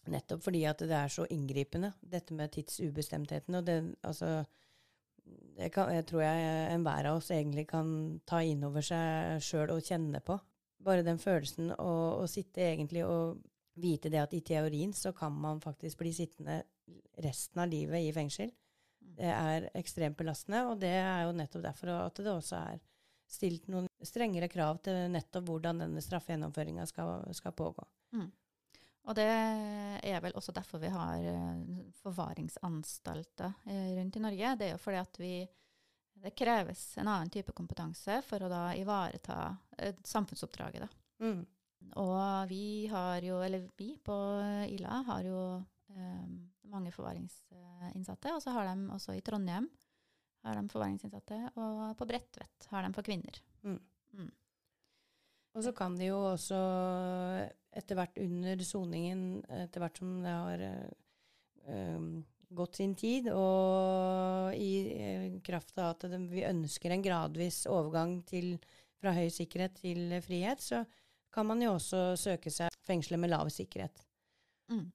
Nettopp 0.08 0.40
fordi 0.46 0.62
at 0.64 0.80
det 0.80 0.94
er 0.96 1.10
så 1.12 1.26
inngripende, 1.28 1.90
dette 2.00 2.32
med 2.32 2.48
tidsubestemtheten. 2.54 3.58
Og 3.58 3.66
det, 3.66 3.74
altså, 4.08 4.38
det 5.58 5.68
kan, 5.74 5.90
jeg 5.92 6.06
tror 6.08 6.22
jeg 6.24 6.46
enhver 6.72 7.10
av 7.10 7.18
oss 7.18 7.28
egentlig 7.34 7.66
kan 7.68 7.90
ta 8.24 8.40
inn 8.40 8.64
over 8.64 8.86
seg 8.86 9.42
sjøl 9.44 9.74
og 9.74 9.84
kjenne 9.84 10.22
på. 10.24 10.38
Bare 10.88 11.04
den 11.04 11.20
følelsen 11.20 11.72
å, 11.76 11.92
å, 12.22 12.26
sitte 12.30 12.64
egentlig 12.64 13.04
og 13.04 13.42
vite 13.78 14.10
det 14.10 14.22
at 14.22 14.34
i 14.34 14.42
teorien 14.42 14.94
så 14.96 15.12
kan 15.14 15.34
man 15.36 15.60
faktisk 15.62 16.00
bli 16.00 16.14
sittende 16.16 16.62
resten 17.22 17.62
av 17.62 17.70
livet 17.70 18.06
i 18.06 18.14
fengsel. 18.16 18.50
Mm. 19.04 19.12
Det 19.18 19.32
er 19.34 19.68
ekstremt 19.78 20.18
belastende, 20.18 20.64
og 20.70 20.80
det 20.82 20.94
er 20.96 21.26
jo 21.26 21.36
nettopp 21.36 21.66
derfor 21.68 21.92
at 21.98 22.22
det 22.24 22.32
også 22.32 22.62
er 22.72 22.80
stilt 23.28 23.68
noen 23.68 23.88
strengere 24.04 24.48
krav 24.48 24.80
til 24.84 24.96
nettopp 25.12 25.46
hvordan 25.50 25.82
denne 25.84 26.02
straffegjennomføringa 26.02 26.86
skal, 26.88 27.26
skal, 27.36 27.54
pågå. 27.56 27.84
Mm. 28.16 28.28
Og 29.08 29.16
det 29.16 29.28
er 29.28 30.22
vel 30.24 30.36
også 30.36 30.52
derfor 30.56 30.80
vi 30.82 30.90
har 30.92 31.24
eh, 31.24 31.60
forvaringsanstalter 32.02 33.52
eh, 33.68 33.94
rundt 33.96 34.18
i 34.18 34.24
Norge. 34.24 34.54
Det 34.60 34.66
er 34.68 34.74
jo 34.74 34.82
fordi 34.82 35.00
at 35.00 35.20
vi 35.20 35.32
det 36.22 36.34
kreves 36.38 36.82
en 36.98 37.08
annen 37.08 37.30
type 37.30 37.52
kompetanse 37.56 38.20
for 38.26 38.42
å 38.42 38.50
da 38.50 38.62
ivareta 38.78 39.38
eh, 39.78 39.94
samfunnsoppdraget. 40.04 40.84
Da. 40.84 41.24
Mm. 41.24 41.42
Og 42.02 42.48
vi 42.50 42.86
har 42.90 43.22
jo, 43.24 43.40
eller 43.44 43.68
vi 43.78 43.92
på 44.04 44.16
Ila 44.68 45.02
har 45.06 45.26
jo 45.26 45.42
um, 45.94 46.32
mange 46.68 46.92
forvaringsinnsatte. 46.92 48.34
Og 48.34 48.42
så 48.42 48.54
har 48.56 48.68
de 48.68 48.88
også 48.94 49.14
i 49.14 49.22
Trondheim 49.24 49.68
har 50.46 50.58
de 50.58 50.70
forvaringsinnsatte, 50.70 51.38
og 51.58 51.96
på 51.98 52.06
Bredtvet 52.08 52.68
har 52.70 52.84
de 52.86 52.92
for 52.94 53.06
kvinner. 53.06 53.40
Mm. 53.66 53.78
Mm. 54.14 54.30
Og 55.58 55.64
så 55.66 55.72
kan 55.76 55.96
de 55.98 56.10
jo 56.10 56.18
også 56.30 56.58
etter 57.78 57.98
hvert 57.98 58.20
under 58.22 58.62
soningen, 58.64 59.22
etter 59.64 59.82
hvert 59.82 59.98
som 59.98 60.12
det 60.22 60.34
har 60.34 60.64
øh, 60.64 62.06
gått 62.54 62.78
sin 62.80 62.94
tid, 62.96 63.28
og 63.32 64.54
i 64.56 64.72
øh, 64.94 65.24
kraft 65.44 65.76
av 65.78 65.94
at 65.96 66.06
vi 66.30 66.46
ønsker 66.48 66.94
en 66.94 67.04
gradvis 67.04 67.64
overgang 67.68 68.20
til, 68.28 68.56
fra 68.98 69.12
høy 69.14 69.28
sikkerhet 69.32 69.76
til 69.82 70.16
frihet, 70.24 70.62
så 70.64 70.82
kan 71.34 71.46
man 71.46 71.62
jo 71.62 71.74
også 71.76 72.16
søke 72.18 72.50
seg 72.50 72.72
fengsler 72.88 73.20
med 73.20 73.30
lav 73.30 73.50
sikkerhet. 73.52 74.00
Mm. 74.72 74.86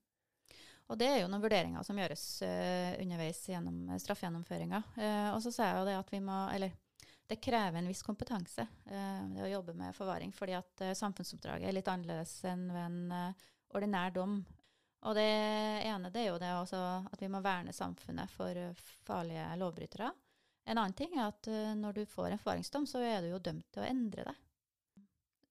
Og 0.92 1.00
det 1.00 1.08
er 1.08 1.22
jo 1.22 1.30
noen 1.32 1.42
vurderinger 1.46 1.86
som 1.88 1.98
gjøres 1.98 2.24
uh, 2.44 3.00
underveis 3.00 3.40
gjennom 3.48 3.94
straffegjennomføringa. 4.02 4.82
Uh, 4.98 5.30
og 5.32 5.40
så 5.46 5.54
sier 5.54 5.70
jeg 5.70 5.80
jo 5.80 5.86
det 5.88 5.96
at 5.96 6.12
vi 6.12 6.20
må 6.22 6.36
Eller 6.52 6.74
det 7.28 7.40
krever 7.42 7.80
en 7.80 7.88
viss 7.88 8.04
kompetanse 8.06 8.66
uh, 8.66 9.22
det 9.34 9.46
å 9.46 9.52
jobbe 9.52 9.76
med 9.78 9.96
forvaring, 9.96 10.34
fordi 10.36 10.58
at 10.58 10.84
eh, 10.84 10.98
samfunnsoppdraget 10.98 11.70
er 11.70 11.78
litt 11.78 11.90
annerledes 11.90 12.36
enn 12.50 12.68
ved 12.70 12.84
en 12.84 13.16
eh, 13.16 13.48
ordinær 13.74 14.14
dom. 14.14 14.42
Og 15.04 15.18
det 15.18 15.30
ene 15.84 16.12
det 16.14 16.22
er 16.22 16.30
jo 16.30 16.40
det 16.40 16.52
at 16.54 17.22
vi 17.22 17.30
må 17.32 17.42
verne 17.44 17.74
samfunnet 17.76 18.32
for 18.32 18.56
farlige 19.04 19.50
lovbrytere. 19.60 20.12
En 20.64 20.80
annen 20.80 20.96
ting 20.96 21.18
er 21.18 21.28
at 21.28 21.50
når 21.76 21.98
du 21.98 22.06
får 22.08 22.32
en 22.32 22.40
forvaringsdom, 22.40 22.86
så 22.88 23.02
er 23.04 23.20
du 23.22 23.34
jo 23.34 23.42
dømt 23.44 23.68
til 23.74 23.84
å 23.84 23.90
endre 23.90 24.24
det. 24.30 24.36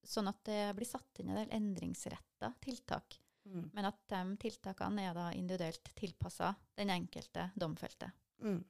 Sånn 0.08 0.30
at 0.30 0.40
det 0.48 0.62
blir 0.78 0.88
satt 0.88 1.20
inn 1.20 1.30
en 1.30 1.42
del 1.42 1.52
endringsretta 1.52 2.54
tiltak. 2.64 3.18
Mm. 3.44 3.70
Men 3.74 3.88
at 3.88 4.00
de 4.08 4.36
tiltakene 4.40 5.08
er 5.08 5.16
da 5.16 5.30
individuelt 5.34 5.92
tilpassa 5.98 6.52
den 6.78 6.92
enkelte 6.94 7.50
domfelte. 7.58 8.10
Mm. 8.42 8.60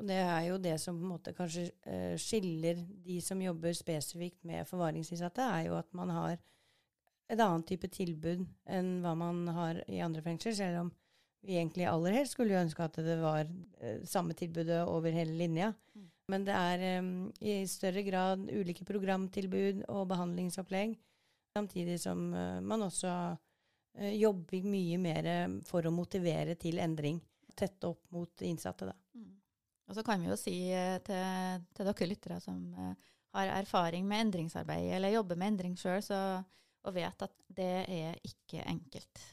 Og 0.00 0.08
det 0.08 0.18
er 0.24 0.46
jo 0.48 0.58
det 0.62 0.78
som 0.80 0.96
på 0.96 1.04
en 1.04 1.12
måte 1.12 1.34
kanskje 1.36 1.66
uh, 1.84 2.14
skiller 2.20 2.80
de 3.04 3.18
som 3.24 3.40
jobber 3.42 3.76
spesifikt 3.76 4.46
med 4.48 4.68
forvaringsinnsatte, 4.68 5.44
er 5.44 5.68
jo 5.68 5.76
at 5.78 5.92
man 5.96 6.12
har 6.14 6.38
et 7.32 7.40
annet 7.40 7.68
type 7.68 7.88
tilbud 7.92 8.44
enn 8.70 8.98
hva 9.02 9.14
man 9.18 9.46
har 9.56 9.80
i 9.88 10.02
andre 10.04 10.22
fengsler, 10.24 10.56
selv 10.56 10.82
om 10.84 10.90
vi 11.42 11.56
egentlig 11.58 11.88
aller 11.90 12.14
helst 12.14 12.36
skulle 12.36 12.60
ønske 12.60 12.84
at 12.84 12.98
det 13.02 13.18
var 13.18 13.48
uh, 13.48 14.02
samme 14.06 14.36
tilbudet 14.38 14.82
over 14.86 15.14
hele 15.14 15.34
linja. 15.40 15.72
Mm. 15.96 16.08
Men 16.30 16.44
det 16.46 16.54
er 16.56 17.00
um, 17.02 17.14
i 17.42 17.62
større 17.68 18.04
grad 18.06 18.44
ulike 18.52 18.86
programtilbud 18.86 19.82
og 19.90 20.06
behandlingsopplegg, 20.12 20.94
samtidig 21.56 21.98
som 22.02 22.28
uh, 22.34 22.60
man 22.62 22.88
også 22.88 23.14
jobber 23.92 24.62
mye 24.64 24.96
mer 24.96 25.26
for 25.68 25.84
å 25.84 25.90
motivere 25.92 26.54
til 26.56 26.78
endring, 26.80 27.18
tette 27.52 27.90
opp 27.90 28.06
mot 28.14 28.40
innsatte. 28.48 28.86
da. 28.88 28.94
Og 29.84 29.98
så 29.98 30.04
kan 30.06 30.22
vi 30.22 30.30
jo 30.30 30.38
si 30.40 30.54
eh, 30.72 30.94
til, 31.04 31.66
til 31.76 31.90
dere 31.90 32.08
lyttere 32.08 32.38
som 32.40 32.62
har 33.36 33.50
erfaring 33.58 34.06
med 34.08 34.28
endringsarbeid, 34.28 34.94
eller 34.96 35.12
jobber 35.12 35.36
med 35.36 35.52
endring 35.52 35.76
sjøl, 35.76 36.00
og 36.82 36.94
vet 36.96 37.24
at 37.24 37.34
det 37.52 37.72
er 37.86 38.20
ikke 38.26 38.64
enkelt. 38.66 39.24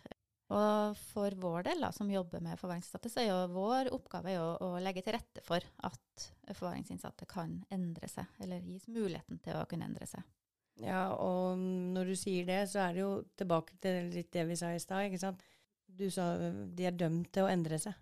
Og 0.49 0.97
for 1.11 1.35
vår 1.37 1.67
del, 1.67 1.83
da, 1.85 1.91
som 1.93 2.09
jobber 2.09 2.41
med 2.41 2.57
forvaringsinnsatte, 2.57 3.11
så 3.13 3.21
er 3.21 3.27
jo 3.29 3.53
vår 3.53 3.91
oppgave 3.93 4.33
å, 4.41 4.47
å, 4.65 4.69
legge 4.81 5.03
til 5.05 5.13
rette 5.13 5.43
for 5.45 5.61
at 5.85 6.25
forvaringsinnsatte 6.57 7.27
kan 7.29 7.59
endre 7.73 8.09
seg, 8.09 8.25
eller 8.41 8.65
gis 8.65 8.87
muligheten 8.89 9.41
til 9.45 9.59
å 9.59 9.67
kunne 9.69 9.85
endre 9.91 10.09
seg. 10.09 10.25
Ja, 10.81 11.11
og 11.19 11.59
når 11.59 12.09
du 12.09 12.15
sier 12.17 12.47
det, 12.47 12.63
så 12.71 12.81
er 12.85 12.95
det 12.95 13.03
jo 13.03 13.11
tilbake 13.37 13.77
til 13.83 14.09
litt 14.15 14.31
det 14.33 14.47
vi 14.49 14.57
sa 14.57 14.71
i 14.73 14.81
stad. 14.81 15.05
ikke 15.05 15.21
sant? 15.21 15.43
Du 15.85 16.07
sa 16.13 16.31
de 16.39 16.87
er 16.87 16.97
dømt 16.97 17.29
til 17.35 17.45
å 17.45 17.51
endre 17.51 17.77
seg. 17.81 17.93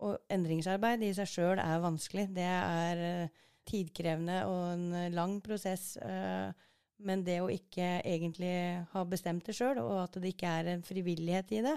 Og 0.00 0.16
endringsarbeid 0.32 1.02
i 1.04 1.12
seg 1.16 1.28
sjøl 1.28 1.60
er 1.60 1.82
vanskelig. 1.82 2.30
Det 2.32 2.46
er 2.46 3.02
uh, 3.26 3.40
tidkrevende 3.68 4.38
og 4.48 4.62
en 4.72 5.12
lang 5.12 5.40
prosess. 5.44 5.98
Uh, 6.00 6.54
men 7.06 7.24
det 7.24 7.40
å 7.42 7.50
ikke 7.52 8.00
egentlig 8.04 8.52
ha 8.92 9.02
bestemt 9.08 9.46
det 9.48 9.56
sjøl, 9.56 9.80
og 9.82 9.96
at 10.04 10.18
det 10.20 10.34
ikke 10.34 10.54
er 10.60 10.70
en 10.74 10.84
frivillighet 10.86 11.52
i 11.56 11.64
det, 11.66 11.76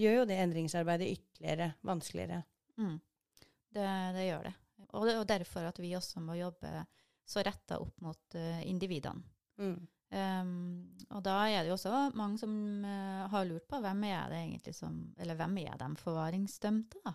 gjør 0.00 0.22
jo 0.22 0.26
det 0.30 0.38
endringsarbeidet 0.40 1.10
ytterligere 1.12 1.72
vanskeligere. 1.86 2.42
Mm. 2.80 2.98
Det, 3.72 3.88
det, 4.16 4.26
gjør 4.26 4.46
det. 4.48 4.54
Og, 4.90 5.06
det. 5.06 5.16
og, 5.16 5.26
derfor 5.28 5.68
at 5.68 5.80
vi 5.82 5.94
også 5.96 6.22
må 6.24 6.36
jobbe 6.38 6.70
så 7.28 7.44
retta 7.44 7.78
opp 7.80 8.00
mot 8.04 8.38
individene. 8.66 9.22
Mm. 9.60 9.76
Um, 10.12 10.56
og 11.14 11.22
da 11.24 11.38
er 11.48 11.62
det 11.62 11.70
jo 11.70 11.76
også 11.78 12.10
mange 12.20 12.36
som 12.40 12.52
har 13.32 13.46
lurt 13.48 13.64
på 13.68 13.78
hvem 13.80 14.02
er 14.10 14.26
det 14.28 14.40
egentlig 14.42 14.74
som 14.76 14.98
Eller 15.16 15.38
hvem 15.38 15.54
er 15.62 15.78
de 15.80 15.88
forvaringsdømte, 16.02 17.00
da? 17.06 17.14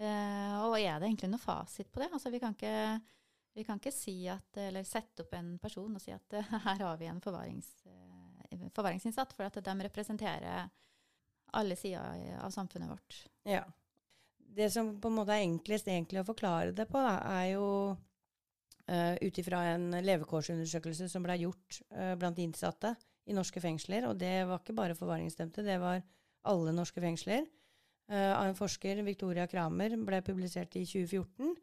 Uh, 0.00 0.54
og 0.64 0.74
er 0.78 0.96
det 0.96 1.10
egentlig 1.10 1.28
noe 1.34 1.42
fasit 1.42 1.90
på 1.92 2.00
det? 2.00 2.08
Altså, 2.12 2.32
vi 2.32 2.40
kan 2.40 2.54
ikke, 2.56 2.74
vi 3.54 3.64
kan 3.66 3.80
ikke 3.80 3.92
si 3.94 4.16
at, 4.30 4.56
eller 4.62 4.86
sette 4.86 5.24
opp 5.24 5.34
en 5.36 5.56
person 5.62 5.96
og 5.96 6.02
si 6.02 6.12
at 6.14 6.36
her 6.66 6.84
har 6.84 7.00
vi 7.00 7.08
en 7.10 7.22
forvarings, 7.22 7.70
uh, 7.86 8.68
forvaringsinnsatt, 8.76 9.34
for 9.36 9.48
at 9.48 9.58
de 9.64 9.74
representerer 9.86 10.70
alle 11.58 11.76
sider 11.78 12.38
av 12.38 12.52
samfunnet 12.54 12.90
vårt. 12.90 13.24
Ja. 13.48 13.64
Det 14.50 14.70
som 14.70 14.96
på 15.00 15.10
en 15.10 15.18
måte 15.18 15.34
er 15.34 15.46
enklest 15.46 15.88
egentlig 15.90 16.22
å 16.22 16.26
forklare 16.26 16.74
det 16.74 16.86
på, 16.90 16.98
da, 17.02 17.16
er 17.38 17.52
jo 17.52 17.66
uh, 18.90 19.14
ut 19.20 19.38
ifra 19.42 19.62
en 19.74 19.92
levekårsundersøkelse 20.02 21.08
som 21.10 21.26
ble 21.26 21.38
gjort 21.44 21.80
uh, 21.94 22.14
blant 22.18 22.38
innsatte 22.42 22.94
i 23.30 23.36
norske 23.36 23.62
fengsler. 23.62 24.08
Og 24.10 24.18
det 24.18 24.34
var 24.48 24.62
ikke 24.62 24.76
bare 24.78 24.98
forvaringsdømte, 24.98 25.66
det 25.66 25.78
var 25.82 26.02
alle 26.50 26.74
norske 26.74 27.02
fengsler. 27.02 27.46
Uh, 28.10 28.32
av 28.34 28.48
en 28.48 28.58
forsker, 28.58 29.02
Victoria 29.06 29.46
Kramer, 29.50 29.94
ble 30.06 30.22
publisert 30.26 30.74
i 30.78 30.86
2014. 30.86 31.54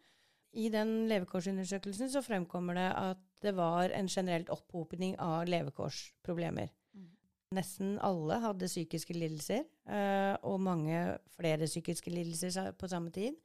I 0.58 0.70
den 0.74 1.06
levekårsundersøkelsen 1.12 2.10
så 2.10 2.24
fremkommer 2.26 2.78
det 2.78 2.88
at 2.98 3.24
det 3.46 3.54
var 3.58 3.94
en 3.94 4.08
generelt 4.10 4.50
opphopning 4.50 5.14
av 5.22 5.46
levekårsproblemer. 5.46 6.72
Mm. 6.98 7.10
Nesten 7.54 7.98
alle 8.02 8.40
hadde 8.42 8.70
psykiske 8.70 9.14
lidelser, 9.14 9.68
uh, 9.90 10.34
og 10.42 10.64
mange 10.66 11.04
flere 11.38 11.70
psykiske 11.70 12.14
lidelser 12.14 12.72
på 12.74 12.90
samme 12.90 13.14
tid. 13.14 13.38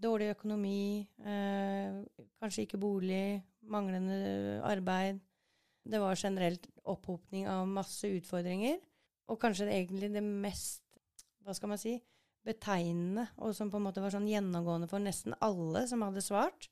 Dårlig 0.00 0.30
økonomi, 0.32 1.04
uh, 1.26 2.00
kanskje 2.40 2.64
ikke 2.64 2.80
bolig, 2.80 3.42
manglende 3.60 4.62
arbeid. 4.64 5.20
Det 5.84 6.00
var 6.00 6.16
generelt 6.16 6.70
opphopning 6.88 7.48
av 7.52 7.68
masse 7.68 8.08
utfordringer. 8.08 8.78
Og 9.28 9.38
kanskje 9.40 9.68
det 9.68 9.76
egentlig 9.76 10.14
det 10.14 10.24
mest 10.24 10.82
Hva 11.40 11.54
skal 11.56 11.70
man 11.72 11.80
si? 11.80 11.94
Betegnende, 12.46 13.26
og 13.36 13.54
som 13.56 13.70
på 13.70 13.78
en 13.80 13.86
måte 13.88 14.02
var 14.02 14.14
sånn 14.14 14.28
gjennomgående 14.28 14.88
for 14.90 15.02
nesten 15.02 15.36
alle 15.44 15.84
som 15.90 16.04
hadde 16.06 16.24
svart. 16.24 16.70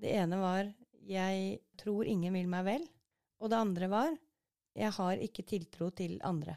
Det 0.00 0.14
ene 0.16 0.38
var 0.40 0.72
'jeg 1.04 1.60
tror 1.76 2.06
ingen 2.06 2.32
vil 2.32 2.48
meg 2.48 2.64
vel', 2.64 2.88
og 3.40 3.50
det 3.50 3.56
andre 3.56 3.88
var 3.88 4.18
'jeg 4.74 4.92
har 4.92 5.16
ikke 5.16 5.46
tiltro 5.46 5.90
til 5.90 6.20
andre'. 6.20 6.56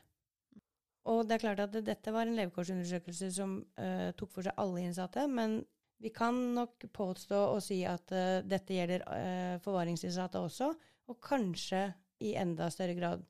Og 1.06 1.28
det 1.28 1.36
er 1.36 1.44
klart 1.44 1.60
at 1.60 1.86
dette 1.86 2.12
var 2.12 2.28
en 2.28 2.36
levekårsundersøkelse 2.36 3.32
som 3.32 3.58
uh, 3.80 4.12
tok 4.16 4.32
for 4.32 4.44
seg 4.44 4.54
alle 4.58 4.86
innsatte, 4.86 5.28
men 5.28 5.66
vi 6.00 6.10
kan 6.10 6.56
nok 6.56 6.86
påstå 6.94 7.36
og 7.36 7.60
si 7.64 7.84
at 7.84 8.12
uh, 8.12 8.40
dette 8.48 8.74
gjelder 8.74 9.04
uh, 9.04 9.60
forvaringsinnsatte 9.60 10.40
også, 10.40 10.74
og 11.12 11.20
kanskje 11.20 11.90
i 12.24 12.36
enda 12.40 12.70
større 12.72 12.96
grad 12.96 13.24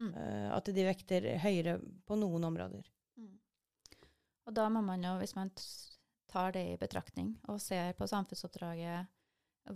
mm. 0.00 0.14
at 0.56 0.68
de 0.72 0.84
vekter 0.86 1.26
høyere 1.42 1.74
på 2.08 2.16
noen 2.16 2.46
områder. 2.48 2.86
Og 4.50 4.56
da 4.58 4.66
må 4.66 4.80
man 4.82 5.04
jo, 5.06 5.14
hvis 5.20 5.36
man 5.38 5.52
tar 6.30 6.50
det 6.56 6.64
i 6.72 6.78
betraktning 6.78 7.36
og 7.50 7.60
ser 7.62 7.92
på 7.94 8.08
samfunnsoppdraget 8.10 9.06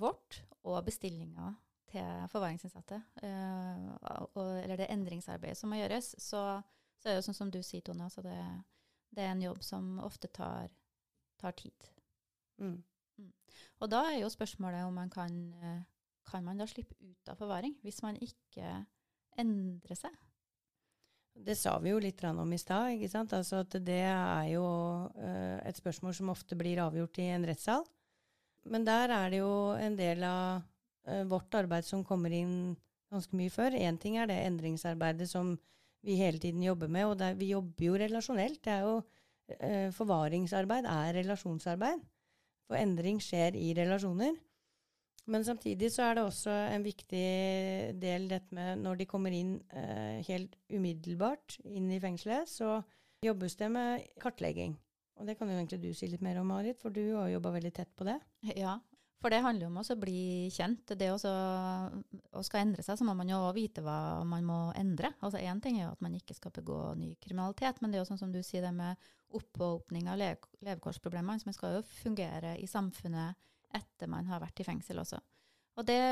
vårt 0.03 0.41
og 0.67 0.81
bestillinga 0.89 1.53
til 1.93 2.25
forvaringsinnsatte, 2.33 2.99
uh, 3.23 4.41
eller 4.65 4.81
det 4.81 4.89
endringsarbeidet 4.91 5.61
som 5.61 5.71
må 5.71 5.79
gjøres, 5.79 6.17
så, 6.19 6.43
så, 6.99 7.07
er 7.07 7.13
det 7.13 7.21
jo 7.21 7.27
sånn 7.29 7.39
som 7.39 7.53
du 7.55 7.61
sier, 7.63 7.85
Tone, 7.87 8.09
altså 8.09 8.25
det, 8.27 8.35
det 9.15 9.23
er 9.23 9.37
en 9.37 9.47
jobb 9.47 9.63
som 9.63 9.95
ofte 10.03 10.33
tar, 10.35 10.73
tar 11.39 11.55
tid. 11.55 11.91
Mm. 12.59 12.81
Og 13.79 13.91
da 13.95 14.03
er 14.11 14.25
jo 14.25 14.33
spørsmålet 14.33 14.89
om 14.89 14.99
man 14.99 15.11
kan, 15.13 15.39
eh, 15.63 15.83
kan 16.27 16.43
man 16.43 16.59
da 16.59 16.67
slippe 16.67 16.99
ut 16.99 17.31
av 17.31 17.39
forvaring 17.39 17.77
hvis 17.87 18.03
man 18.03 18.19
ikke 18.19 18.81
endrer 19.39 20.03
seg. 20.03 20.24
Det 21.35 21.57
sa 21.59 21.75
vi 21.83 21.91
jo 21.91 21.99
litt 21.99 22.23
om 22.25 22.53
i 22.53 22.59
stad. 22.59 22.95
ikke 22.95 23.11
sant? 23.11 23.33
Altså 23.35 23.63
at 23.65 23.75
Det 23.83 24.03
er 24.07 24.47
jo 24.53 24.65
uh, 24.65 25.59
et 25.67 25.77
spørsmål 25.77 26.15
som 26.15 26.31
ofte 26.31 26.57
blir 26.57 26.79
avgjort 26.79 27.19
i 27.19 27.29
en 27.35 27.47
rettssal. 27.47 27.85
Men 28.65 28.85
der 28.87 29.11
er 29.11 29.31
det 29.31 29.43
jo 29.43 29.75
en 29.75 29.97
del 29.97 30.23
av 30.25 30.63
uh, 31.09 31.25
vårt 31.29 31.55
arbeid 31.55 31.85
som 31.85 32.05
kommer 32.05 32.31
inn 32.33 32.77
ganske 33.13 33.37
mye 33.37 33.51
før. 33.51 33.75
Én 33.75 33.99
ting 33.99 34.17
er 34.17 34.31
det 34.31 34.39
endringsarbeidet 34.47 35.29
som 35.31 35.57
vi 36.05 36.17
hele 36.21 36.39
tiden 36.39 36.63
jobber 36.63 36.89
med, 36.89 37.07
og 37.07 37.19
der, 37.19 37.35
vi 37.35 37.51
jobber 37.51 37.85
jo 37.85 37.99
relasjonelt. 37.99 38.63
Det 38.65 38.73
er 38.73 38.87
jo 38.87 38.97
uh, 39.03 39.91
Forvaringsarbeid 39.93 40.87
er 40.87 41.15
relasjonsarbeid. 41.19 42.03
For 42.69 42.79
endring 42.79 43.21
skjer 43.21 43.59
i 43.59 43.75
relasjoner. 43.77 44.39
Men 45.33 45.45
samtidig 45.47 45.89
så 45.95 46.05
er 46.05 46.19
det 46.19 46.25
også 46.27 46.53
en 46.75 46.85
viktig 46.85 47.27
del 48.01 48.27
dette 48.29 48.55
med 48.55 48.83
når 48.85 49.01
de 49.01 49.07
kommer 49.09 49.33
inn 49.33 49.57
eh, 49.73 50.21
helt 50.27 50.59
umiddelbart 50.69 51.59
inn 51.65 51.89
i 51.95 52.01
fengselet, 52.03 52.51
så 52.51 52.83
jobbes 53.25 53.57
det 53.57 53.71
med 53.73 54.05
kartlegging. 54.21 54.75
Og 55.17 55.29
det 55.29 55.39
kan 55.39 55.49
jo 55.49 55.57
egentlig 55.57 55.81
du 55.81 55.95
si 55.97 56.11
litt 56.11 56.25
mer 56.25 56.41
om, 56.43 56.51
Marit, 56.51 56.77
for 56.81 56.93
du 56.93 57.15
har 57.15 57.31
jobba 57.33 57.55
veldig 57.55 57.73
tett 57.73 57.93
på 57.97 58.05
det. 58.05 58.19
Ja, 58.59 58.77
for 59.25 59.33
det 59.33 59.41
handler 59.41 59.65
jo 59.65 59.71
om 59.71 59.79
å 59.81 59.97
bli 59.97 60.51
kjent. 60.53 60.91
Det 61.01 61.07
å 61.15 61.17
skal 62.45 62.61
endre 62.61 62.83
seg, 62.85 62.99
så 63.01 63.07
må 63.09 63.15
man 63.17 63.31
jo 63.31 63.39
vite 63.57 63.81
hva 63.81 64.21
man 64.29 64.45
må 64.45 64.59
endre. 64.77 65.15
Altså 65.25 65.41
Én 65.41 65.63
ting 65.65 65.79
er 65.79 65.87
jo 65.87 65.95
at 65.95 66.05
man 66.05 66.19
ikke 66.19 66.37
skal 66.37 66.53
begå 66.53 66.81
ny 67.01 67.15
kriminalitet, 67.23 67.81
men 67.81 67.89
det 67.89 67.97
er 67.97 68.05
jo 68.05 68.11
sånn 68.11 68.21
som 68.21 68.35
du 68.35 68.43
sier, 68.45 68.67
det 68.67 68.75
med 68.77 69.01
oppåpning 69.35 70.11
av 70.13 70.21
levekårsproblemene. 70.21 71.47
Man 71.49 71.57
skal 71.57 71.79
jo 71.79 71.87
fungere 72.03 72.59
i 72.61 72.69
samfunnet 72.69 73.41
etter 73.75 74.11
man 74.11 74.29
har 74.31 74.43
vært 74.43 74.63
i 74.63 74.67
fengsel 74.67 75.03
også. 75.03 75.21
Og 75.75 75.87
det, 75.89 76.03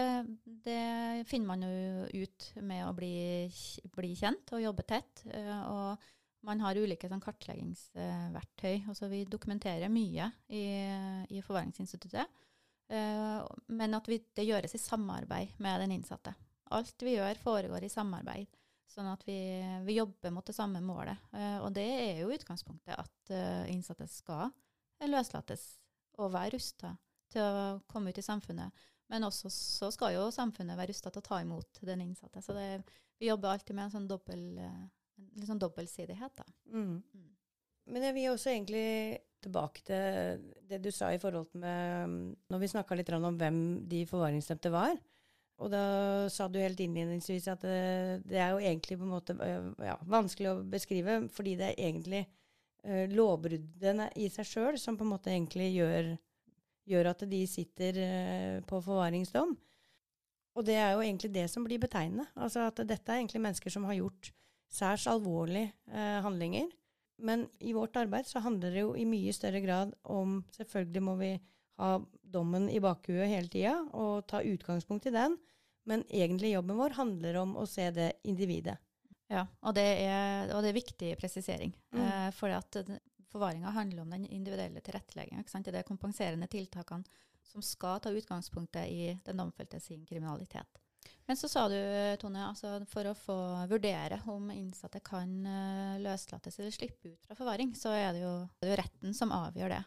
det 0.64 1.22
finner 1.30 1.52
man 1.52 1.62
jo 1.62 2.24
ut 2.24 2.48
med 2.66 2.82
å 2.88 2.94
bli, 2.96 3.46
bli 3.94 4.10
kjent 4.18 4.50
og 4.56 4.64
jobbe 4.64 4.84
tett. 4.90 5.22
Eh, 5.30 5.60
og 5.70 6.02
man 6.42 6.62
har 6.64 6.78
ulike 6.78 7.06
sånn, 7.06 7.22
kartleggingsverktøy. 7.22 8.88
Altså, 8.90 9.06
vi 9.12 9.22
dokumenterer 9.30 9.92
mye 9.92 10.32
i, 10.50 10.64
i 11.30 11.42
Forvaringsinstituttet. 11.46 12.40
Uh, 12.92 13.46
men 13.72 13.94
at 13.96 14.08
vi, 14.10 14.18
det 14.36 14.44
gjøres 14.44 14.74
i 14.76 14.80
samarbeid 14.82 15.54
med 15.62 15.84
den 15.84 15.94
innsatte. 15.94 16.34
Alt 16.74 17.04
vi 17.06 17.14
gjør, 17.14 17.38
foregår 17.40 17.86
i 17.86 17.92
samarbeid. 17.92 18.50
Sånn 18.90 19.06
at 19.08 19.22
vi, 19.24 19.38
vi 19.86 19.96
jobber 19.96 20.34
mot 20.34 20.44
det 20.44 20.56
samme 20.56 20.82
målet. 20.84 21.22
Uh, 21.30 21.62
og 21.62 21.70
det 21.78 21.86
er 21.86 22.20
jo 22.24 22.34
utgangspunktet 22.34 22.98
at 22.98 23.32
innsatte 23.70 24.10
skal 24.10 24.50
løslates 25.08 25.62
og 26.20 26.34
være 26.34 26.58
rusta 26.58 26.92
til 27.32 27.42
å 27.42 27.66
komme 27.90 28.12
ut 28.12 28.20
i 28.20 28.24
samfunnet. 28.24 28.84
Men 29.12 29.26
også 29.28 29.50
så 29.52 29.90
skal 29.92 30.14
jo 30.14 30.30
samfunnet 30.32 30.78
være 30.78 30.92
rusta 30.92 31.12
til 31.12 31.20
å 31.20 31.26
ta 31.26 31.40
imot 31.42 31.82
den 31.84 32.04
innsatte. 32.04 32.40
Så 32.44 32.56
det, 32.56 32.66
vi 33.20 33.28
jobber 33.28 33.52
alltid 33.52 33.76
med 33.76 33.88
en 33.88 33.94
sånn 33.96 34.08
dobbel, 34.08 34.46
en 34.62 35.46
sånn 35.48 35.60
dobbeltsidighet. 35.60 36.38
Da. 36.38 36.46
Mm. 36.72 37.02
Mm. 37.02 37.28
Men 37.92 38.06
jeg 38.06 38.16
vil 38.16 38.30
også 38.30 38.52
egentlig 38.54 38.86
tilbake 39.42 39.82
til 39.84 40.42
det 40.70 40.78
du 40.84 40.90
sa 40.94 41.10
i 41.10 41.18
forhold 41.18 41.50
med 41.58 42.12
Når 42.52 42.60
vi 42.62 42.70
snakka 42.70 42.94
litt 42.94 43.10
om 43.12 43.38
hvem 43.38 43.58
de 43.90 44.04
forvaringsdømte 44.06 44.70
var. 44.72 44.94
Og 45.62 45.70
da 45.70 45.84
sa 46.32 46.48
du 46.50 46.58
helt 46.58 46.80
innledningsvis 46.80 47.46
at 47.52 47.62
det, 47.62 48.22
det, 48.26 48.38
er 48.40 48.54
jo 48.54 48.62
egentlig 48.62 48.98
på 48.98 49.06
en 49.06 49.12
måte 49.12 49.36
ja, 49.84 49.94
vanskelig 50.10 50.50
å 50.50 50.62
beskrive, 50.66 51.20
fordi 51.30 51.52
det 51.60 51.68
er 51.68 51.84
egentlig 51.86 52.22
uh, 52.88 53.04
lovbruddene 53.12 54.08
i 54.18 54.26
seg 54.32 54.48
sjøl 54.48 54.78
som 54.80 54.98
på 54.98 55.06
en 55.06 55.12
måte 55.12 55.30
egentlig 55.30 55.68
gjør 55.76 56.14
gjør 56.88 57.12
at 57.12 57.24
de 57.30 57.42
sitter 57.46 57.98
uh, 58.02 58.58
på 58.66 58.80
forvaringsdom. 58.84 59.56
Og 60.52 60.66
det 60.66 60.76
er 60.76 60.92
jo 60.92 61.02
egentlig 61.04 61.32
det 61.32 61.46
som 61.50 61.64
blir 61.64 61.80
betegnende. 61.80 62.26
Altså 62.36 62.66
at 62.68 62.82
dette 62.84 63.08
er 63.08 63.22
egentlig 63.22 63.40
mennesker 63.40 63.72
som 63.72 63.86
har 63.88 63.96
gjort 63.96 64.32
særs 64.72 65.06
alvorlige 65.10 65.72
eh, 65.92 66.18
handlinger. 66.24 66.68
Men 67.22 67.46
i 67.60 67.72
vårt 67.76 67.96
arbeid 67.96 68.28
så 68.28 68.42
handler 68.44 68.74
det 68.74 68.82
jo 68.82 68.92
i 68.98 69.06
mye 69.08 69.32
større 69.36 69.62
grad 69.64 69.92
om 70.10 70.40
Selvfølgelig 70.56 71.02
må 71.06 71.16
vi 71.20 71.32
ha 71.80 71.94
dommen 72.34 72.68
i 72.72 72.80
bakhuet 72.82 73.30
hele 73.30 73.48
tida 73.52 73.78
og 73.96 74.26
ta 74.28 74.42
utgangspunkt 74.44 75.08
i 75.08 75.14
den. 75.14 75.38
Men 75.88 76.04
egentlig 76.10 76.52
jobben 76.52 76.78
vår 76.78 76.96
handler 76.98 77.40
om 77.42 77.56
å 77.58 77.66
se 77.66 77.88
det 77.94 78.12
individet. 78.28 78.76
Ja, 79.32 79.46
og 79.64 79.72
det 79.78 79.86
er, 80.04 80.50
og 80.52 80.60
det 80.60 80.72
er 80.72 80.76
viktig 80.76 81.14
presisering. 81.20 81.72
Mm. 81.94 82.02
Eh, 82.04 82.28
for 82.36 82.52
at 82.52 82.76
Forvaringa 83.32 83.72
handler 83.72 84.02
om 84.02 84.10
den 84.12 84.26
individuelle 84.26 84.80
tilrettelegginga. 84.84 85.44
Det 85.64 85.78
er 85.78 85.88
kompenserende 85.88 86.48
tiltakene 86.52 87.20
som 87.52 87.64
skal 87.64 88.00
ta 88.00 88.12
utgangspunktet 88.12 88.88
i 88.88 89.12
den 89.24 89.40
domfelte 89.40 89.80
sin 89.80 90.04
kriminalitet. 90.06 90.80
Men 91.26 91.36
så 91.36 91.48
sa 91.48 91.64
du, 91.70 91.78
Tone, 92.20 92.44
altså 92.46 92.76
for 92.90 93.08
å 93.08 93.16
få 93.16 93.36
vurdere 93.70 94.20
om 94.30 94.50
innsatte 94.54 95.00
kan 95.04 95.32
uh, 95.46 95.96
løslates 96.02 96.58
eller 96.60 96.74
slippe 96.74 97.14
ut 97.14 97.26
fra 97.26 97.36
forvaring, 97.38 97.72
så 97.78 97.94
er 97.96 98.12
det, 98.14 98.22
jo, 98.22 98.34
det 98.60 98.68
er 98.68 98.74
jo 98.74 98.80
retten 98.82 99.16
som 99.16 99.34
avgjør 99.34 99.74
det. 99.74 99.80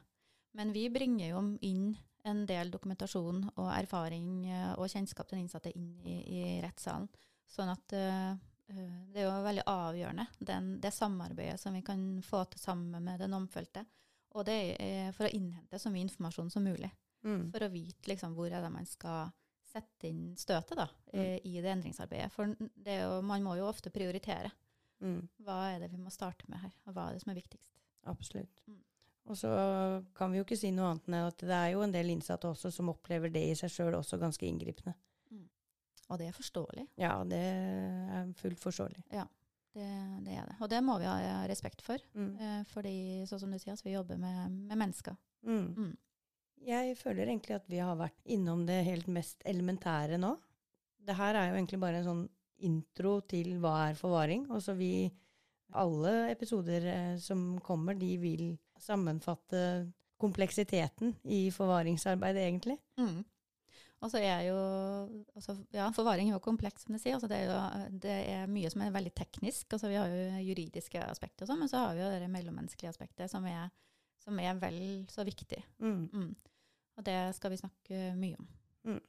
Men 0.55 0.73
vi 0.75 0.87
bringer 0.91 1.29
jo 1.29 1.45
inn 1.67 1.93
en 2.25 2.43
del 2.49 2.71
dokumentasjon 2.73 3.43
og 3.53 3.69
erfaring 3.75 4.49
uh, 4.49 4.73
og 4.79 4.89
kjennskap 4.91 5.29
til 5.29 5.37
den 5.37 5.45
innsatte 5.45 5.75
inn 5.75 5.93
i, 6.03 6.17
i 6.39 6.43
rettssalen. 6.65 7.07
Sånn 7.51 7.71
at 7.71 7.95
uh, 7.95 8.35
Eh, 8.35 8.54
det 8.67 9.21
er 9.21 9.27
jo 9.27 9.33
veldig 9.45 9.65
avgjørende, 9.69 10.25
den, 10.39 10.69
det 10.81 10.91
samarbeidet 10.93 11.59
som 11.61 11.75
vi 11.77 11.83
kan 11.85 12.01
få 12.25 12.43
til 12.49 12.61
sammen 12.61 13.03
med 13.03 13.21
den 13.21 13.35
omfølte. 13.37 13.85
Og 14.35 14.45
det 14.47 14.59
er 14.81 15.11
for 15.15 15.27
å 15.27 15.33
innhente 15.35 15.79
så 15.79 15.91
mye 15.93 16.07
informasjon 16.07 16.49
som 16.51 16.65
mulig. 16.65 16.89
Mm. 17.25 17.49
For 17.53 17.65
å 17.65 17.71
vite 17.73 18.09
liksom, 18.11 18.33
hvor 18.37 18.51
er 18.51 18.65
det 18.65 18.71
man 18.73 18.87
skal 18.89 19.31
sette 19.75 20.09
inn 20.09 20.33
støtet 20.39 20.77
da, 20.79 20.87
mm. 21.13 21.21
i 21.47 21.53
det 21.61 21.71
endringsarbeidet. 21.71 22.31
For 22.33 22.51
jo, 22.51 23.21
man 23.25 23.45
må 23.45 23.55
jo 23.59 23.69
ofte 23.69 23.93
prioritere. 23.93 24.51
Mm. 25.03 25.21
Hva 25.45 25.59
er 25.73 25.79
det 25.83 25.91
vi 25.93 26.01
må 26.01 26.11
starte 26.13 26.47
med 26.51 26.61
her, 26.63 26.75
og 26.85 26.95
hva 26.95 27.09
er 27.09 27.15
det 27.15 27.23
som 27.23 27.33
er 27.33 27.39
viktigst? 27.39 27.73
Absolutt. 28.11 28.61
Mm. 28.67 28.81
Og 29.25 29.39
så 29.39 29.51
kan 30.15 30.31
vi 30.31 30.39
jo 30.39 30.45
ikke 30.45 30.57
si 30.59 30.69
noe 30.73 30.91
annet 30.91 31.07
enn 31.09 31.17
at 31.17 31.41
det 31.41 31.57
er 31.57 31.71
jo 31.73 31.81
en 31.81 31.93
del 31.93 32.11
innsatte 32.13 32.49
også 32.51 32.69
som 32.73 32.91
opplever 32.91 33.31
det 33.33 33.41
i 33.49 33.55
seg 33.57 33.73
sjøl 33.73 33.97
også 33.97 34.19
ganske 34.21 34.45
inngripende. 34.45 34.93
Og 36.11 36.21
det 36.21 36.29
er 36.29 36.37
forståelig. 36.37 36.85
Ja, 37.01 37.15
det 37.25 37.41
er 37.41 38.31
fullt 38.37 38.61
forståelig. 38.61 39.01
Ja, 39.15 39.25
det, 39.73 39.87
det 40.25 40.37
er 40.37 40.49
det. 40.51 40.57
Og 40.61 40.69
det 40.71 40.81
må 40.85 40.97
vi 41.01 41.09
ha 41.09 41.43
respekt 41.49 41.81
for. 41.85 42.01
Mm. 42.13 42.31
Eh, 42.37 42.59
fordi, 42.69 42.97
sånn 43.29 43.41
som 43.41 43.53
du 43.53 43.59
sier, 43.61 43.79
vi 43.83 43.95
jobber 43.95 44.19
med, 44.21 44.59
med 44.69 44.81
mennesker. 44.83 45.17
Mm. 45.45 45.67
Mm. 45.73 45.93
Jeg 46.65 46.95
føler 46.97 47.27
egentlig 47.27 47.57
at 47.57 47.67
vi 47.69 47.81
har 47.81 47.97
vært 47.99 48.17
innom 48.31 48.63
det 48.67 48.79
helt 48.87 49.09
mest 49.11 49.43
elementære 49.45 50.17
nå. 50.21 50.35
Det 51.05 51.17
her 51.17 51.37
er 51.37 51.51
jo 51.51 51.57
egentlig 51.59 51.81
bare 51.81 52.01
en 52.01 52.07
sånn 52.07 52.23
intro 52.65 53.19
til 53.29 53.57
hva 53.61 53.75
er 53.89 53.99
forvaring. 53.99 54.47
Og 54.53 54.63
så 54.63 54.77
vi 54.77 55.11
Alle 55.75 56.29
episoder 56.29 56.83
eh, 56.87 57.15
som 57.19 57.57
kommer, 57.59 57.97
de 57.97 58.11
vil 58.21 58.43
sammenfatte 58.79 59.89
kompleksiteten 60.21 61.15
i 61.25 61.49
forvaringsarbeidet, 61.51 62.43
egentlig. 62.45 62.77
Mm. 63.01 63.25
Og 64.03 64.11
så 64.11 64.19
er 64.19 64.43
jo 64.49 64.57
altså, 65.33 65.55
ja, 65.73 65.87
Forvaring 65.95 66.29
er 66.29 66.35
jo 66.35 66.43
kompleks, 66.43 66.85
som 66.85 66.95
du 66.95 66.99
sier. 67.01 67.15
Altså, 67.15 67.29
det, 67.31 67.39
er 67.41 67.47
jo, 67.49 67.95
det 68.03 68.17
er 68.35 68.51
mye 68.51 68.69
som 68.71 68.83
er 68.83 68.93
veldig 68.93 69.13
teknisk. 69.17 69.69
Altså, 69.71 69.89
vi 69.89 69.97
har 69.99 70.11
jo 70.11 70.43
juridiske 70.49 71.01
aspekter, 71.05 71.47
sånn, 71.47 71.61
men 71.63 71.71
så 71.71 71.85
har 71.85 71.95
vi 71.95 72.03
jo 72.03 72.11
det 72.11 72.29
mellommenneskelige 72.33 72.91
aspektet, 72.91 73.31
som 73.31 73.47
er, 73.49 73.71
som 74.21 74.39
er 74.43 74.59
vel 74.61 74.79
så 75.11 75.25
viktig. 75.27 75.63
Mm. 75.79 76.05
Mm. 76.11 76.31
Og 76.95 77.07
det 77.07 77.19
skal 77.39 77.53
vi 77.53 77.61
snakke 77.63 78.07
mye 78.19 78.39
om. 78.39 78.49
Mm. 78.91 79.03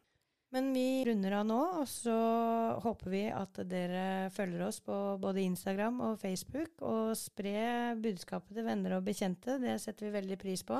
Men 0.55 0.69
vi 0.73 1.05
runder 1.05 1.41
av 1.41 1.47
nå, 1.49 1.59
og 1.83 1.89
så 1.91 2.17
håper 2.85 3.11
vi 3.13 3.25
at 3.35 3.59
dere 3.69 4.31
følger 4.33 4.63
oss 4.69 4.79
på 4.85 4.95
både 5.21 5.43
Instagram 5.43 5.99
og 6.07 6.21
Facebook, 6.23 6.79
og 6.87 7.17
spre 7.19 7.97
budskapet 8.01 8.55
til 8.55 8.69
venner 8.69 8.97
og 8.97 9.05
bekjente. 9.09 9.59
Det 9.61 9.75
setter 9.83 10.09
vi 10.09 10.15
veldig 10.21 10.39
pris 10.41 10.63
på. 10.67 10.79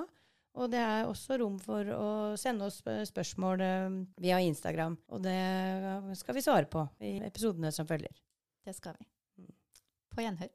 Og 0.57 0.71
det 0.73 0.81
er 0.81 1.09
også 1.09 1.37
rom 1.41 1.59
for 1.61 1.89
å 1.93 2.11
sende 2.41 2.69
oss 2.71 2.81
spørsmål 3.11 3.65
eh, 3.65 3.99
via 4.25 4.41
Instagram. 4.41 4.97
Og 5.13 5.25
det 5.25 5.37
skal 6.17 6.39
vi 6.39 6.45
svare 6.45 6.71
på 6.71 6.87
i 7.05 7.19
episodene 7.27 7.73
som 7.75 7.89
følger. 7.89 8.15
Det 8.65 8.75
skal 8.77 8.97
vi. 8.99 9.11
På 10.17 10.25
gjenhør. 10.25 10.49